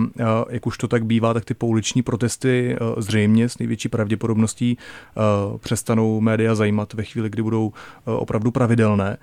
jak 0.50 0.66
už 0.66 0.78
to 0.78 0.88
tak 0.88 1.04
bývá, 1.04 1.34
tak 1.34 1.44
ty 1.44 1.54
pouliční 1.54 2.02
protesty 2.02 2.76
zřejmě 2.96 3.48
s 3.48 3.58
největší 3.58 3.88
pravděpodobností 3.88 4.78
přestanou 5.74 6.20
média 6.20 6.54
zajímat 6.54 6.92
ve 6.94 7.04
chvíli, 7.04 7.30
kdy 7.30 7.42
budou 7.42 7.72
opravdu 8.04 8.50
pravidelné 8.50 9.16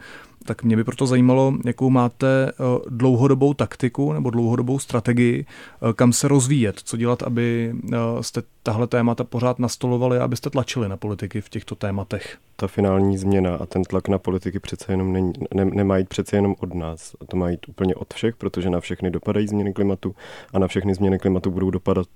tak 0.45 0.63
mě 0.63 0.75
by 0.75 0.83
proto 0.83 1.07
zajímalo, 1.07 1.53
jakou 1.65 1.89
máte 1.89 2.49
eh, 2.49 2.53
dlouhodobou 2.89 3.53
taktiku 3.53 4.13
nebo 4.13 4.29
dlouhodobou 4.29 4.79
strategii, 4.79 5.45
eh, 5.45 5.93
kam 5.93 6.13
se 6.13 6.27
rozvíjet, 6.27 6.79
co 6.83 6.97
dělat, 6.97 7.23
aby 7.23 7.75
eh, 7.93 7.97
jste 8.21 8.41
tahle 8.63 8.87
témata 8.87 9.23
pořád 9.23 9.59
nastolovali 9.59 10.17
a 10.17 10.23
abyste 10.23 10.49
tlačili 10.49 10.89
na 10.89 10.97
politiky 10.97 11.41
v 11.41 11.49
těchto 11.49 11.75
tématech. 11.75 12.37
Ta 12.55 12.67
finální 12.67 13.17
změna 13.17 13.55
a 13.55 13.65
ten 13.65 13.83
tlak 13.83 14.07
na 14.07 14.17
politiky 14.17 14.59
přece 14.59 14.93
jenom 14.93 15.13
ne, 15.53 15.65
nemá 15.65 15.97
jít 15.97 16.09
přece 16.09 16.37
jenom 16.37 16.55
od 16.59 16.73
nás. 16.73 17.15
To 17.27 17.37
má 17.37 17.49
jít 17.49 17.69
úplně 17.69 17.95
od 17.95 18.13
všech, 18.13 18.35
protože 18.35 18.69
na 18.69 18.79
všechny 18.79 19.11
dopadají 19.11 19.47
změny 19.47 19.73
klimatu 19.73 20.15
a 20.53 20.59
na 20.59 20.67
všechny 20.67 20.95
změny 20.95 21.19
klimatu 21.19 21.51
budou 21.51 21.69
dopadat 21.69 22.07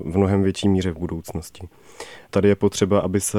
v 0.00 0.16
mnohem 0.16 0.42
větší 0.42 0.68
míře 0.68 0.90
v 0.90 0.98
budoucnosti. 0.98 1.68
Tady 2.30 2.48
je 2.48 2.56
potřeba, 2.56 3.00
aby 3.00 3.20
se, 3.20 3.38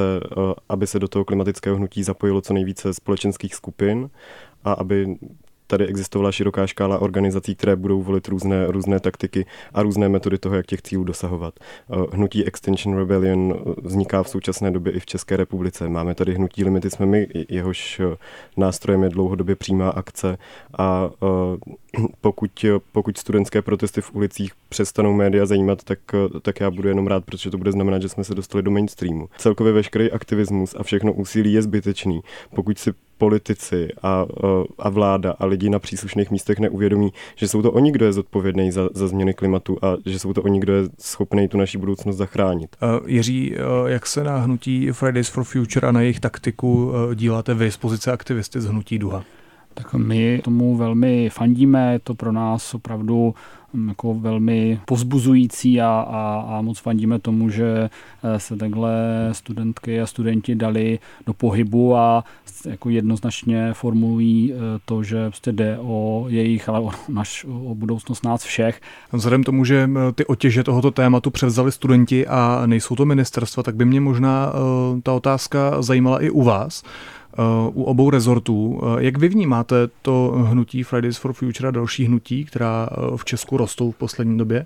aby 0.70 0.88
se 0.88 1.00
do 1.00 1.08
toho 1.08 1.26
klimatického 1.26 1.76
hnutí 1.76 2.04
zapojilo 2.04 2.42
co 2.42 2.54
nejvíce 2.54 2.94
společenských 2.94 3.56
skupin, 3.56 4.10
a 4.64 4.74
aby 4.74 5.18
tady 5.70 5.88
existovala 5.88 6.32
široká 6.32 6.68
škála 6.68 7.00
organizací, 7.00 7.56
které 7.56 7.76
budou 7.76 8.02
volit 8.02 8.28
různé, 8.28 8.68
různé 8.68 9.00
taktiky 9.00 9.46
a 9.74 9.84
různé 9.84 10.10
metody 10.10 10.38
toho, 10.38 10.56
jak 10.56 10.66
těch 10.66 10.82
cílů 10.82 11.04
dosahovat. 11.04 11.54
Eh, 11.60 11.96
hnutí 12.12 12.46
Extinction 12.46 12.98
Rebellion 12.98 13.54
eh, 13.56 13.74
vzniká 13.82 14.24
v 14.24 14.30
současné 14.30 14.72
době 14.72 14.94
i 14.94 15.00
v 15.00 15.06
České 15.06 15.38
republice. 15.38 15.90
Máme 15.90 16.16
tady 16.16 16.34
hnutí 16.34 16.64
Limity 16.64 16.90
jsme 16.90 17.06
my, 17.06 17.28
jehož 17.50 18.00
eh, 18.00 18.16
nástrojem 18.58 19.04
je 19.04 19.10
dlouhodobě 19.10 19.56
přímá 19.56 19.90
akce 19.90 20.38
a 20.78 21.10
pokud, 22.22 22.66
pokud 22.92 23.18
studentské 23.18 23.62
protesty 23.62 24.02
v 24.02 24.16
ulicích 24.16 24.52
přestanou 24.70 25.14
média 25.14 25.46
zajímat, 25.46 25.84
tak, 25.84 26.00
tak 26.42 26.60
já 26.60 26.72
budu 26.72 26.88
jenom 26.88 27.08
rád, 27.08 27.26
protože 27.26 27.52
to 27.52 27.58
bude 27.58 27.72
znamenat, 27.72 28.02
že 28.02 28.10
jsme 28.10 28.24
se 28.24 28.36
dostali 28.36 28.64
do 28.64 28.72
mainstreamu. 28.72 29.30
Celkově 29.38 29.74
veškerý 29.74 30.12
aktivismus 30.12 30.76
a 30.80 30.84
všechno 30.84 31.14
úsilí 31.14 31.54
je 31.54 31.62
zbytečný, 31.62 32.22
pokud 32.56 32.80
si 32.80 32.92
politici 33.20 33.88
a, 34.04 34.26
a 34.80 34.90
vláda 34.90 35.36
a 35.40 35.46
lidi 35.46 35.70
na 35.70 35.80
příslušných 35.80 36.32
místech 36.32 36.60
neuvědomí, 36.60 37.14
že 37.36 37.48
jsou 37.48 37.62
to 37.62 37.72
oni, 37.72 37.92
kdo 37.92 38.06
je 38.06 38.14
zodpovědný 38.14 38.72
za, 38.72 38.90
za 38.94 39.08
změny 39.08 39.34
klimatu 39.34 39.78
a 39.82 39.98
že 40.06 40.20
jsou 40.20 40.34
to 40.34 40.42
oni, 40.44 40.60
kdo 40.60 40.74
je 40.74 40.84
schopný 41.00 41.48
tu 41.48 41.58
naši 41.58 41.78
budoucnost 41.78 42.18
zachránit. 42.18 42.76
Uh, 42.82 43.10
Jiří, 43.10 43.52
uh, 43.52 43.88
jak 43.88 44.08
se 44.08 44.24
na 44.24 44.38
hnutí 44.38 44.92
Fridays 44.92 45.30
for 45.30 45.44
Future 45.44 45.88
a 45.88 45.92
na 45.92 46.02
jejich 46.02 46.20
taktiku 46.20 46.86
uh, 46.86 47.16
díláte 47.16 47.54
vy 47.54 47.72
z 47.72 47.78
pozice 47.78 48.12
aktivisty 48.12 48.62
z 48.62 48.66
hnutí 48.66 49.00
Duha? 49.00 49.24
Tak 49.84 49.94
my 49.94 50.42
tomu 50.44 50.78
velmi 50.78 51.30
fandíme, 51.30 51.94
je 51.94 52.00
to 52.00 52.16
pro 52.16 52.32
nás 52.32 52.74
opravdu 52.74 53.36
jako 53.88 54.14
velmi 54.14 54.80
pozbuzující 54.86 55.82
a, 55.82 56.06
a, 56.10 56.46
a 56.50 56.62
moc 56.62 56.80
fandíme 56.80 57.20
tomu, 57.20 57.50
že 57.50 57.90
eh, 58.24 58.40
se 58.40 58.56
takhle 58.56 58.94
studentky 59.32 60.02
a 60.02 60.06
studenti 60.06 60.56
dali 60.56 61.00
do 61.26 61.34
pohybu 61.34 61.96
a 61.96 62.24
jako 62.66 62.90
jednoznačně 62.90 63.74
formulují 63.74 64.54
eh, 64.54 64.58
to, 64.86 65.04
že 65.04 65.30
prostě 65.30 65.52
jde 65.52 65.78
o 65.82 66.26
jejich, 66.30 66.70
ale 66.70 66.80
o, 66.80 66.92
naš, 67.10 67.46
o 67.50 67.76
budoucnost 67.76 68.26
nás 68.26 68.44
všech. 68.44 68.82
Vzhledem 69.12 69.44
tomu, 69.44 69.66
že 69.66 69.90
eh, 69.96 70.12
ty 70.12 70.26
otěže 70.26 70.64
tohoto 70.64 70.92
tématu 70.92 71.32
převzali 71.32 71.72
studenti 71.72 72.28
a 72.28 72.64
nejsou 72.66 72.96
to 72.96 73.06
ministerstva, 73.06 73.64
tak 73.64 73.76
by 73.76 73.86
mě 73.86 74.02
možná 74.02 74.54
ta 75.04 75.14
otázka 75.14 75.82
zajímala 75.82 76.24
i 76.24 76.30
u 76.30 76.44
vás 76.44 76.84
u 77.74 77.84
obou 77.84 78.10
rezortů. 78.10 78.82
Jak 79.00 79.18
vy 79.18 79.28
vnímáte 79.28 79.76
to 80.02 80.36
hnutí 80.46 80.84
Fridays 80.84 81.18
for 81.18 81.34
Future 81.34 81.68
a 81.68 81.72
další 81.72 82.06
hnutí, 82.06 82.46
která 82.46 82.90
v 83.16 83.26
Česku 83.26 83.58
rostou 83.58 83.92
v 83.92 83.96
poslední 83.96 84.38
době 84.38 84.66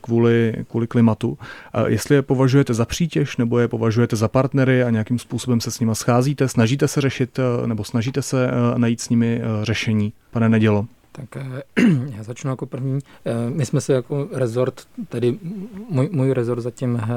kvůli, 0.00 0.54
kvůli 0.70 0.86
klimatu? 0.86 1.38
Jestli 1.86 2.14
je 2.14 2.22
považujete 2.22 2.74
za 2.74 2.84
přítěž 2.84 3.36
nebo 3.36 3.58
je 3.58 3.68
považujete 3.68 4.16
za 4.16 4.28
partnery 4.28 4.82
a 4.82 4.90
nějakým 4.90 5.18
způsobem 5.18 5.60
se 5.60 5.70
s 5.70 5.80
nimi 5.80 5.94
scházíte, 5.94 6.48
snažíte 6.48 6.88
se 6.88 7.00
řešit 7.00 7.40
nebo 7.66 7.84
snažíte 7.84 8.22
se 8.22 8.50
najít 8.76 9.00
s 9.00 9.08
nimi 9.08 9.40
řešení, 9.62 10.12
pane 10.30 10.48
Nedělo? 10.48 10.86
Tak 11.12 11.36
eh, 11.36 11.62
já 12.16 12.22
začnu 12.22 12.50
jako 12.50 12.66
první. 12.66 12.98
Eh, 13.24 13.50
my 13.50 13.66
jsme 13.66 13.80
se 13.80 13.92
jako 13.92 14.28
rezort, 14.32 14.86
tedy 15.08 15.38
můj, 15.90 16.08
můj 16.12 16.32
rezort 16.32 16.60
zatím 16.60 17.00
eh, 17.02 17.08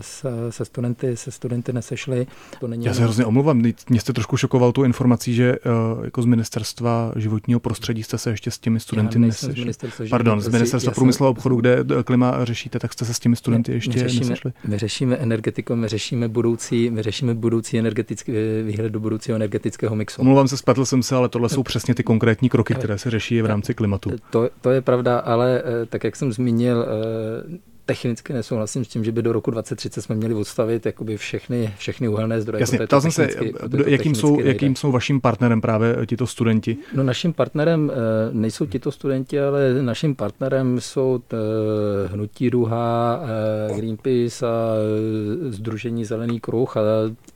se, 0.00 0.28
se, 0.50 0.64
studenty, 0.64 1.16
se 1.16 1.30
studenty 1.30 1.72
nesešli. 1.72 2.26
To 2.60 2.68
není 2.68 2.84
já 2.84 2.94
se 2.94 3.02
hrozně 3.02 3.24
omluvám, 3.24 3.62
mě 3.88 4.00
jste 4.00 4.12
trošku 4.12 4.36
šokoval 4.36 4.72
tu 4.72 4.84
informací, 4.84 5.34
že 5.34 5.56
jako 6.04 6.22
z 6.22 6.24
ministerstva 6.24 7.12
životního 7.16 7.60
prostředí 7.60 8.02
jste 8.02 8.18
se 8.18 8.30
ještě 8.30 8.50
s 8.50 8.58
těmi 8.58 8.80
studenty 8.80 9.18
nesešli. 9.18 9.72
Z 9.72 10.10
Pardon, 10.10 10.40
z 10.40 10.48
ministerstva 10.48 10.92
průmyslu 10.92 11.26
a 11.26 11.28
obchodu, 11.28 11.56
kde 11.56 11.84
klima 12.04 12.44
řešíte, 12.44 12.78
tak 12.78 12.92
jste 12.92 13.04
se 13.04 13.14
s 13.14 13.18
těmi 13.18 13.36
studenty 13.36 13.72
ještě 13.72 13.90
my 13.90 14.00
řešíme, 14.00 14.20
nesešli? 14.20 14.52
My 14.66 14.78
řešíme 14.78 15.16
energetiku, 15.16 15.76
my 15.76 15.88
řešíme 15.88 16.28
budoucí, 16.28 16.90
my 16.90 17.02
řešíme 17.02 17.34
budoucí 17.34 17.78
energetický 17.78 18.32
výhled 18.66 18.92
do 18.92 19.00
budoucího 19.00 19.36
energetického 19.36 19.96
mixu. 19.96 20.20
Omlouvám 20.20 20.48
se, 20.48 20.56
spletl 20.56 20.84
jsem 20.84 21.02
se, 21.02 21.16
ale 21.16 21.28
tohle 21.28 21.48
jsou 21.48 21.62
přesně 21.62 21.94
ty 21.94 22.02
konkrétní 22.02 22.48
kroky, 22.48 22.74
které 22.74 22.98
se 22.98 23.10
řeší 23.10 23.27
řeší 23.28 23.42
v 23.42 23.46
rámci 23.46 23.74
klimatu. 23.74 24.10
To, 24.30 24.50
to 24.60 24.70
je 24.70 24.80
pravda, 24.80 25.18
ale 25.18 25.62
eh, 25.64 25.86
tak 25.86 26.04
jak 26.04 26.16
jsem 26.16 26.32
zmínil, 26.32 26.86
eh, 26.86 27.58
technicky 27.88 28.32
nesouhlasím 28.32 28.84
s 28.84 28.88
tím, 28.88 29.04
že 29.04 29.12
by 29.12 29.22
do 29.22 29.32
roku 29.32 29.50
2030 29.50 30.02
jsme 30.02 30.14
měli 30.14 30.34
odstavit 30.34 30.86
jakoby 30.86 31.16
všechny, 31.16 31.74
všechny 31.78 32.08
uhelné 32.08 32.40
zdroje. 32.40 32.62
Jasně, 32.62 32.78
ptal 32.78 33.00
jsem 33.00 33.10
se, 33.10 33.28
jakým 33.86 34.14
jsou, 34.14 34.40
jakým 34.40 34.76
jsou 34.76 34.92
vaším 34.92 35.20
partnerem 35.20 35.60
právě 35.60 35.96
tito 36.06 36.26
studenti? 36.26 36.76
No 36.94 37.02
naším 37.02 37.32
partnerem 37.32 37.90
eh, 37.90 37.94
nejsou 38.32 38.66
tito 38.66 38.92
studenti, 38.92 39.40
ale 39.40 39.82
naším 39.82 40.14
partnerem 40.14 40.80
jsou 40.80 41.18
t, 41.18 41.36
eh, 41.36 42.08
Hnutí 42.08 42.50
Duha, 42.50 43.20
eh, 43.70 43.76
Greenpeace 43.76 44.46
a 44.46 44.74
Združení 45.48 46.04
Zelený 46.04 46.40
kruh 46.40 46.76
a 46.76 46.80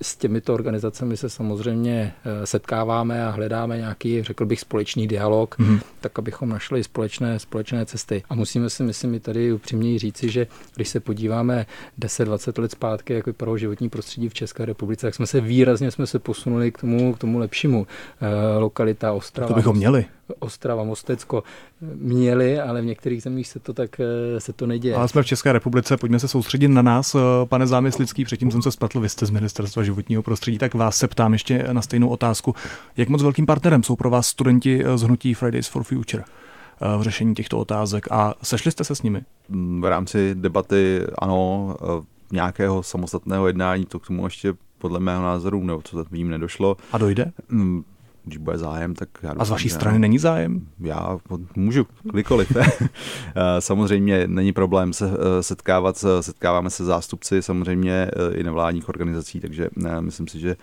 s 0.02 0.16
těmito 0.16 0.54
organizacemi 0.54 1.16
se 1.16 1.30
samozřejmě 1.30 2.12
setkáváme 2.44 3.26
a 3.26 3.30
hledáme 3.30 3.78
nějaký, 3.78 4.22
řekl 4.22 4.46
bych, 4.46 4.60
společný 4.60 5.08
dialog, 5.08 5.58
mm-hmm. 5.58 5.80
tak 6.00 6.18
abychom 6.18 6.48
našli 6.48 6.84
společné, 6.84 7.38
společné 7.38 7.86
cesty. 7.86 8.22
A 8.30 8.34
musíme 8.34 8.70
si, 8.70 8.82
myslím, 8.82 9.14
i 9.14 9.20
tady 9.20 9.52
upřímně 9.52 9.98
říci, 9.98 10.30
že 10.30 10.41
když 10.74 10.88
se 10.88 11.00
podíváme 11.00 11.66
10-20 12.00 12.62
let 12.62 12.70
zpátky, 12.70 13.12
jak 13.12 13.26
vypadalo 13.26 13.58
životní 13.58 13.88
prostředí 13.88 14.28
v 14.28 14.34
České 14.34 14.64
republice, 14.64 15.06
tak 15.06 15.14
jsme 15.14 15.26
se 15.26 15.40
výrazně 15.40 15.90
jsme 15.90 16.06
se 16.06 16.18
posunuli 16.18 16.72
k 16.72 16.78
tomu, 16.78 17.14
k 17.14 17.18
tomu 17.18 17.38
lepšímu. 17.38 17.86
E, 18.20 18.58
lokalita 18.58 19.12
Ostrava. 19.12 19.48
To 19.48 19.54
bychom 19.54 19.76
měli. 19.76 20.04
Ostrava, 20.38 20.84
Mostecko 20.84 21.42
měli, 21.94 22.60
ale 22.60 22.82
v 22.82 22.84
některých 22.84 23.22
zemích 23.22 23.48
se 23.48 23.58
to 23.58 23.72
tak 23.72 24.00
eh, 24.00 24.40
se 24.40 24.52
to 24.52 24.66
neděje. 24.66 24.94
Ale 24.94 25.08
jsme 25.08 25.22
v 25.22 25.26
České 25.26 25.52
republice, 25.52 25.96
pojďme 25.96 26.18
se 26.18 26.28
soustředit 26.28 26.68
na 26.68 26.82
nás, 26.82 27.14
eh, 27.14 27.18
pane 27.44 27.66
Zámyslický, 27.66 28.24
předtím 28.24 28.50
jsem 28.50 28.62
se 28.62 28.72
spletl, 28.72 29.00
vy 29.00 29.08
jste 29.08 29.26
z 29.26 29.30
Ministerstva 29.30 29.82
životního 29.82 30.22
prostředí, 30.22 30.58
tak 30.58 30.74
vás 30.74 30.96
se 30.96 31.08
ptám 31.08 31.32
ještě 31.32 31.66
na 31.72 31.82
stejnou 31.82 32.08
otázku. 32.08 32.54
Jak 32.96 33.08
moc 33.08 33.22
velkým 33.22 33.46
partnerem 33.46 33.82
jsou 33.82 33.96
pro 33.96 34.10
vás 34.10 34.26
studenti 34.26 34.84
z 34.94 35.02
hnutí 35.02 35.34
Fridays 35.34 35.68
for 35.68 35.82
Future? 35.82 36.24
V 36.98 37.02
řešení 37.02 37.34
těchto 37.34 37.58
otázek 37.58 38.06
a 38.10 38.34
sešli 38.42 38.70
jste 38.70 38.84
se 38.84 38.94
s 38.94 39.02
nimi? 39.02 39.22
V 39.80 39.84
rámci 39.88 40.34
debaty 40.34 41.00
ano, 41.18 41.76
nějakého 42.32 42.82
samostatného 42.82 43.46
jednání 43.46 43.86
to 43.86 43.98
k 43.98 44.06
tomu 44.06 44.24
ještě 44.24 44.54
podle 44.78 45.00
mého 45.00 45.22
názoru, 45.22 45.64
nebo 45.64 45.82
co 45.82 46.04
vím, 46.10 46.30
nedošlo. 46.30 46.76
A 46.92 46.98
dojde? 46.98 47.32
Mm, 47.48 47.84
když 48.24 48.38
bude 48.38 48.58
zájem, 48.58 48.94
tak 48.94 49.08
já 49.22 49.34
A 49.38 49.44
z 49.44 49.50
vaší 49.50 49.68
strany 49.68 49.98
není 49.98 50.18
zájem? 50.18 50.66
Já 50.80 51.18
můžu 51.56 51.86
kdykoliv. 52.02 52.56
Eh, 53.34 53.60
samozřejmě 53.60 54.26
není 54.26 54.52
problém 54.52 54.92
se 54.92 55.10
eh, 55.10 55.42
setkávat, 55.42 56.04
setkáváme 56.20 56.70
se 56.70 56.84
zástupci 56.84 57.42
samozřejmě 57.42 57.92
eh, 57.92 58.34
i 58.34 58.42
nevládních 58.42 58.88
organizací, 58.88 59.40
takže 59.40 59.68
myslím 60.00 60.28
si, 60.28 60.40
že 60.40 60.56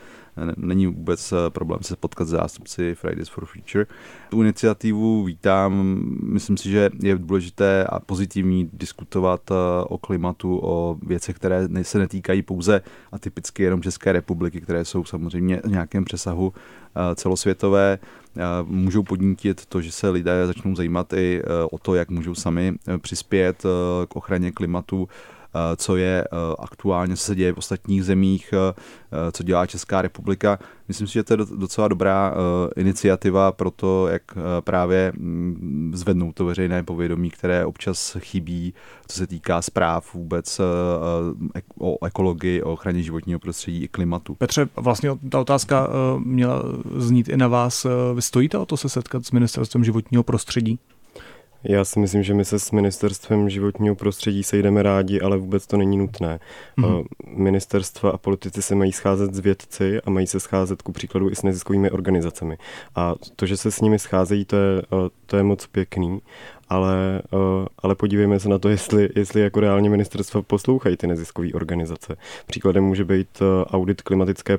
není 0.58 0.88
vůbec 0.88 1.34
problém 1.49 1.80
se 1.84 1.95
potkat 1.95 2.25
s 2.25 2.30
zástupci 2.30 2.95
Fridays 2.95 3.30
for 3.30 3.45
Future. 3.45 3.86
Tu 4.30 4.41
iniciativu 4.41 5.23
vítám, 5.23 6.02
myslím 6.23 6.58
si, 6.58 6.69
že 6.69 6.89
je 7.04 7.17
důležité 7.17 7.84
a 7.84 7.99
pozitivní 7.99 8.69
diskutovat 8.73 9.52
o 9.88 9.97
klimatu, 9.97 10.60
o 10.63 10.97
věcech, 11.02 11.36
které 11.36 11.67
se 11.82 11.99
netýkají 11.99 12.41
pouze 12.41 12.82
a 13.12 13.19
typicky 13.19 13.63
jenom 13.63 13.82
České 13.82 14.12
republiky, 14.12 14.62
které 14.62 14.86
jsou 14.86 15.06
samozřejmě 15.06 15.62
v 15.63 15.69
nějakém 15.69 16.06
přesahu 16.06 16.54
celosvětové 17.15 17.99
můžou 18.63 19.04
podnítit 19.04 19.65
to, 19.65 19.82
že 19.82 19.91
se 19.91 20.10
lidé 20.10 20.47
začnou 20.47 20.75
zajímat 20.75 21.13
i 21.13 21.41
o 21.71 21.78
to, 21.78 21.95
jak 21.95 22.10
můžou 22.10 22.36
sami 22.36 22.75
přispět 23.02 23.63
k 24.08 24.15
ochraně 24.15 24.52
klimatu, 24.52 25.10
co 25.75 25.95
je 25.95 26.27
aktuálně, 26.59 27.15
co 27.15 27.23
se 27.23 27.35
děje 27.35 27.53
v 27.53 27.57
ostatních 27.57 28.03
zemích, 28.03 28.53
co 29.31 29.43
dělá 29.43 29.65
Česká 29.65 30.01
republika. 30.01 30.59
Myslím 30.88 31.07
si, 31.07 31.13
že 31.13 31.23
to 31.23 31.33
je 31.33 31.38
docela 31.38 31.88
dobrá 31.88 32.35
iniciativa 32.75 33.51
pro 33.51 33.71
to, 33.71 34.07
jak 34.07 34.23
právě 34.59 35.13
mm, 35.15 35.91
zvednout 35.95 36.35
to 36.35 36.45
veřejné 36.45 36.83
povědomí, 36.83 37.29
které 37.29 37.65
občas 37.65 38.17
chybí, 38.19 38.73
co 39.07 39.17
se 39.17 39.27
týká 39.27 39.62
zpráv 39.62 40.13
vůbec 40.13 40.62
o 41.79 42.05
ekologii, 42.05 42.63
o 42.63 42.71
ochraně 42.71 43.03
životního 43.03 43.39
prostředí 43.39 43.83
i 43.83 43.88
klimatu. 43.88 44.35
Petře, 44.35 44.67
vlastně 44.75 45.09
ta 45.29 45.39
otázka 45.39 45.88
měla 46.17 46.63
znít 46.95 47.29
i 47.29 47.38
na 47.38 47.47
vás. 47.47 47.85
Vy 48.15 48.21
stojíte 48.21 48.57
o 48.57 48.65
to 48.65 48.77
se 48.77 48.89
setkat 48.89 49.25
s 49.25 49.31
ministerstvem 49.31 49.83
životního 49.83 50.23
prostředí? 50.23 50.79
Já 51.63 51.85
si 51.85 51.99
myslím, 51.99 52.23
že 52.23 52.33
my 52.33 52.45
se 52.45 52.59
s 52.59 52.71
ministerstvem 52.71 53.49
životního 53.49 53.95
prostředí 53.95 54.43
sejdeme 54.43 54.83
rádi, 54.83 55.21
ale 55.21 55.37
vůbec 55.37 55.67
to 55.67 55.77
není 55.77 55.97
nutné. 55.97 56.39
Mm-hmm. 56.77 57.05
Ministerstva 57.27 58.11
a 58.11 58.17
politici 58.17 58.61
se 58.61 58.75
mají 58.75 58.91
scházet 58.91 59.33
s 59.33 59.39
vědci 59.39 60.01
a 60.01 60.09
mají 60.09 60.27
se 60.27 60.39
scházet 60.39 60.81
ku 60.81 60.91
příkladu 60.91 61.29
i 61.29 61.35
s 61.35 61.43
neziskovými 61.43 61.91
organizacemi. 61.91 62.57
A 62.95 63.15
to, 63.35 63.45
že 63.45 63.57
se 63.57 63.71
s 63.71 63.81
nimi 63.81 63.99
scházejí, 63.99 64.45
to 64.45 64.55
je, 64.55 64.81
eh, 64.81 65.09
to 65.25 65.37
je 65.37 65.43
moc 65.43 65.67
pěkný, 65.67 66.21
ale, 66.69 67.21
eh, 67.33 67.67
ale 67.79 67.95
podívejme 67.95 68.39
se 68.39 68.49
na 68.49 68.59
to, 68.59 68.69
jestli, 68.79 69.09
jestli 69.15 69.41
jako 69.41 69.59
reálně 69.59 69.89
ministerstva 69.89 70.41
poslouchají 70.41 70.97
ty 70.97 71.07
neziskové 71.07 71.47
organizace. 71.53 72.15
Příkladem 72.45 72.83
může 72.83 73.05
být 73.05 73.41
audit 73.71 74.01
klimatické 74.01 74.57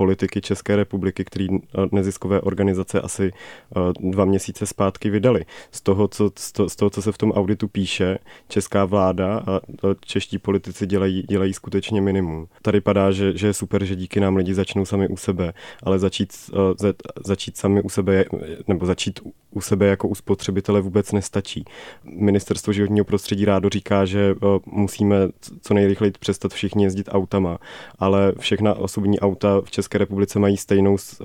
politiky 0.00 0.40
České 0.40 0.76
republiky, 0.76 1.24
který 1.24 1.48
eh, 1.52 1.58
neziskové 1.92 2.40
organizace 2.40 3.00
asi 3.00 3.32
eh, 3.32 3.80
dva 4.00 4.24
měsíce 4.24 4.66
zpátky 4.66 5.10
vydali. 5.10 5.44
Z 5.72 5.80
toho, 5.80 6.08
co, 6.08 6.30
z 6.68 6.76
toho, 6.76 6.90
co 6.90 7.02
se 7.02 7.12
v 7.12 7.18
tom 7.18 7.32
auditu 7.32 7.68
píše, 7.68 8.18
česká 8.48 8.84
vláda 8.84 9.38
a 9.46 9.60
čeští 10.00 10.38
politici 10.38 10.86
dělají, 10.86 11.22
dělají 11.28 11.52
skutečně 11.52 12.00
minimum. 12.00 12.46
Tady 12.62 12.80
padá, 12.80 13.10
že, 13.10 13.36
že 13.36 13.46
je 13.46 13.52
super, 13.52 13.84
že 13.84 13.96
díky 13.96 14.20
nám 14.20 14.36
lidi 14.36 14.54
začnou 14.54 14.84
sami 14.84 15.08
u 15.08 15.16
sebe, 15.16 15.52
ale 15.82 15.98
začít, 15.98 16.32
eh, 16.52 16.92
začít 17.24 17.56
sami 17.56 17.82
u 17.82 17.88
sebe, 17.88 18.24
nebo 18.68 18.86
začít 18.86 19.20
u 19.50 19.60
sebe 19.60 19.86
jako 19.86 20.08
u 20.08 20.14
spotřebitele 20.14 20.80
vůbec 20.80 21.12
nestačí. 21.12 21.64
Ministerstvo 22.04 22.72
životního 22.72 23.04
prostředí 23.04 23.44
rádo 23.44 23.68
říká, 23.68 24.04
že 24.04 24.34
musíme 24.66 25.16
co 25.60 25.74
nejrychleji 25.74 26.12
přestat 26.20 26.52
všichni 26.52 26.84
jezdit 26.84 27.08
autama, 27.12 27.58
ale 27.98 28.32
všechna 28.38 28.74
osobní 28.74 29.20
auta 29.20 29.60
v 29.64 29.70
České 29.70 29.89
České 29.90 29.98
republice 29.98 30.38
mají 30.38 30.56
stejnou, 30.56 30.96
eh, 31.20 31.24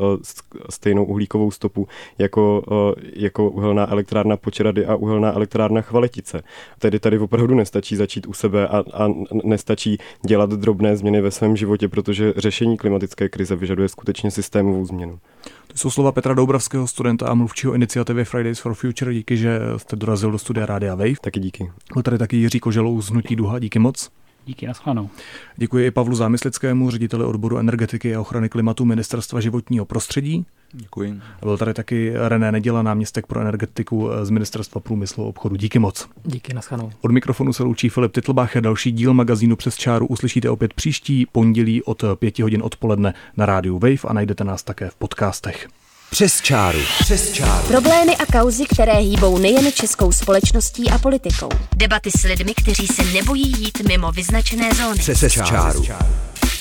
stejnou 0.70 1.06
uhlíkovou 1.06 1.52
stopu 1.52 1.88
jako, 2.18 2.64
eh, 2.98 3.02
jako 3.16 3.50
uhelná 3.50 3.92
elektrárna 3.92 4.38
Počerady 4.38 4.86
a 4.86 4.96
uhelná 4.96 5.34
elektrárna 5.34 5.82
Chvaletice. 5.82 6.44
Tedy 6.80 7.00
tady 7.00 7.20
opravdu 7.20 7.56
nestačí 7.56 7.96
začít 7.96 8.28
u 8.28 8.34
sebe 8.34 8.68
a, 8.68 8.84
a 8.94 9.08
nestačí 9.44 9.98
dělat 10.28 10.50
drobné 10.50 10.98
změny 10.98 11.22
ve 11.22 11.32
svém 11.32 11.58
životě, 11.58 11.88
protože 11.88 12.34
řešení 12.38 12.78
klimatické 12.78 13.30
krize 13.30 13.56
vyžaduje 13.56 13.90
skutečně 13.90 14.32
systémovou 14.32 14.86
změnu. 14.86 15.20
To 15.68 15.78
jsou 15.78 15.90
slova 15.90 16.12
Petra 16.12 16.34
Doubravského, 16.34 16.88
studenta 16.88 17.28
a 17.28 17.34
mluvčího 17.34 17.74
iniciativy 17.74 18.26
Fridays 18.26 18.60
for 18.60 18.74
Future. 18.74 19.14
Díky, 19.14 19.38
že 19.38 19.60
jste 19.78 19.96
dorazil 19.96 20.32
do 20.32 20.38
studia 20.38 20.66
Rádia 20.66 20.96
Wave. 20.96 21.22
Taky 21.22 21.40
díky. 21.40 21.72
Byl 21.94 22.04
tady 22.04 22.18
taky 22.18 22.38
Jiří 22.38 22.60
Koželou 22.60 23.02
z 23.02 23.10
Hnutí 23.10 23.36
Duha. 23.36 23.60
Díky 23.60 23.80
moc. 23.80 24.10
Díky, 24.46 24.68
naschledanou. 24.68 25.10
Děkuji 25.58 25.86
i 25.88 25.92
Pavlu 25.92 26.16
Zámyslickému, 26.16 26.92
řediteli 26.92 27.26
odboru 27.26 27.58
energetiky 27.58 28.16
a 28.16 28.22
ochrany 28.22 28.50
klimatu 28.50 28.86
Ministerstva 28.86 29.42
životního 29.42 29.86
prostředí. 29.86 30.46
Děkuji. 30.72 31.22
Byl 31.42 31.58
tady 31.58 31.74
taky 31.74 32.14
René 32.16 32.52
Neděla, 32.52 32.82
náměstek 32.82 33.28
pro 33.28 33.40
energetiku 33.40 34.10
z 34.24 34.30
Ministerstva 34.30 34.82
průmyslu 34.82 35.24
a 35.24 35.28
obchodu. 35.28 35.56
Díky 35.56 35.80
moc. 35.80 36.10
Díky, 36.24 36.54
naschledanou. 36.54 36.92
Od 37.02 37.12
mikrofonu 37.12 37.54
se 37.54 37.64
loučí 37.64 37.90
Filip 37.90 38.12
Titlbach. 38.12 38.58
Další 38.58 38.92
díl 38.92 39.14
magazínu 39.14 39.56
Přes 39.56 39.76
čáru 39.76 40.08
uslyšíte 40.08 40.50
opět 40.50 40.74
příští 40.74 41.26
pondělí 41.26 41.84
od 41.84 42.04
5 42.16 42.40
hodin 42.40 42.62
odpoledne 42.64 43.14
na 43.38 43.46
rádiu 43.46 43.80
Wave 43.80 44.08
a 44.08 44.14
najdete 44.14 44.44
nás 44.44 44.64
také 44.64 44.90
v 44.90 44.96
podcastech. 44.96 45.68
Přes 46.16 46.42
čáru. 46.42 46.80
Přes 47.00 47.32
čáru. 47.32 47.68
Problémy 47.68 48.18
a 48.18 48.26
kauzy, 48.40 48.66
které 48.66 48.94
hýbou 48.94 49.38
nejen 49.38 49.72
českou 49.72 50.12
společností 50.12 50.90
a 50.90 50.98
politikou. 50.98 51.50
Debaty 51.76 52.12
s 52.18 52.24
lidmi, 52.24 52.54
kteří 52.54 52.88
se 52.88 53.04
nebojí 53.04 53.54
jít 53.60 53.88
mimo 53.88 54.12
vyznačené 54.12 54.70
zóny. 54.74 55.00
Přes, 55.00 55.18
Přes 55.18 55.34
čáru. 55.34 55.84
čáru. 55.84 56.06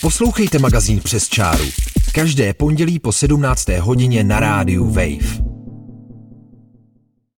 Poslouchejte 0.01 0.59
magazín 0.59 1.01
Přes 1.01 1.29
čáru. 1.29 1.65
Každé 2.13 2.55
pondělí 2.55 2.99
po 2.99 3.13
17. 3.13 3.69
hodině 3.69 4.25
na 4.25 4.41
rádiu 4.41 4.85
Wave. 4.91 5.54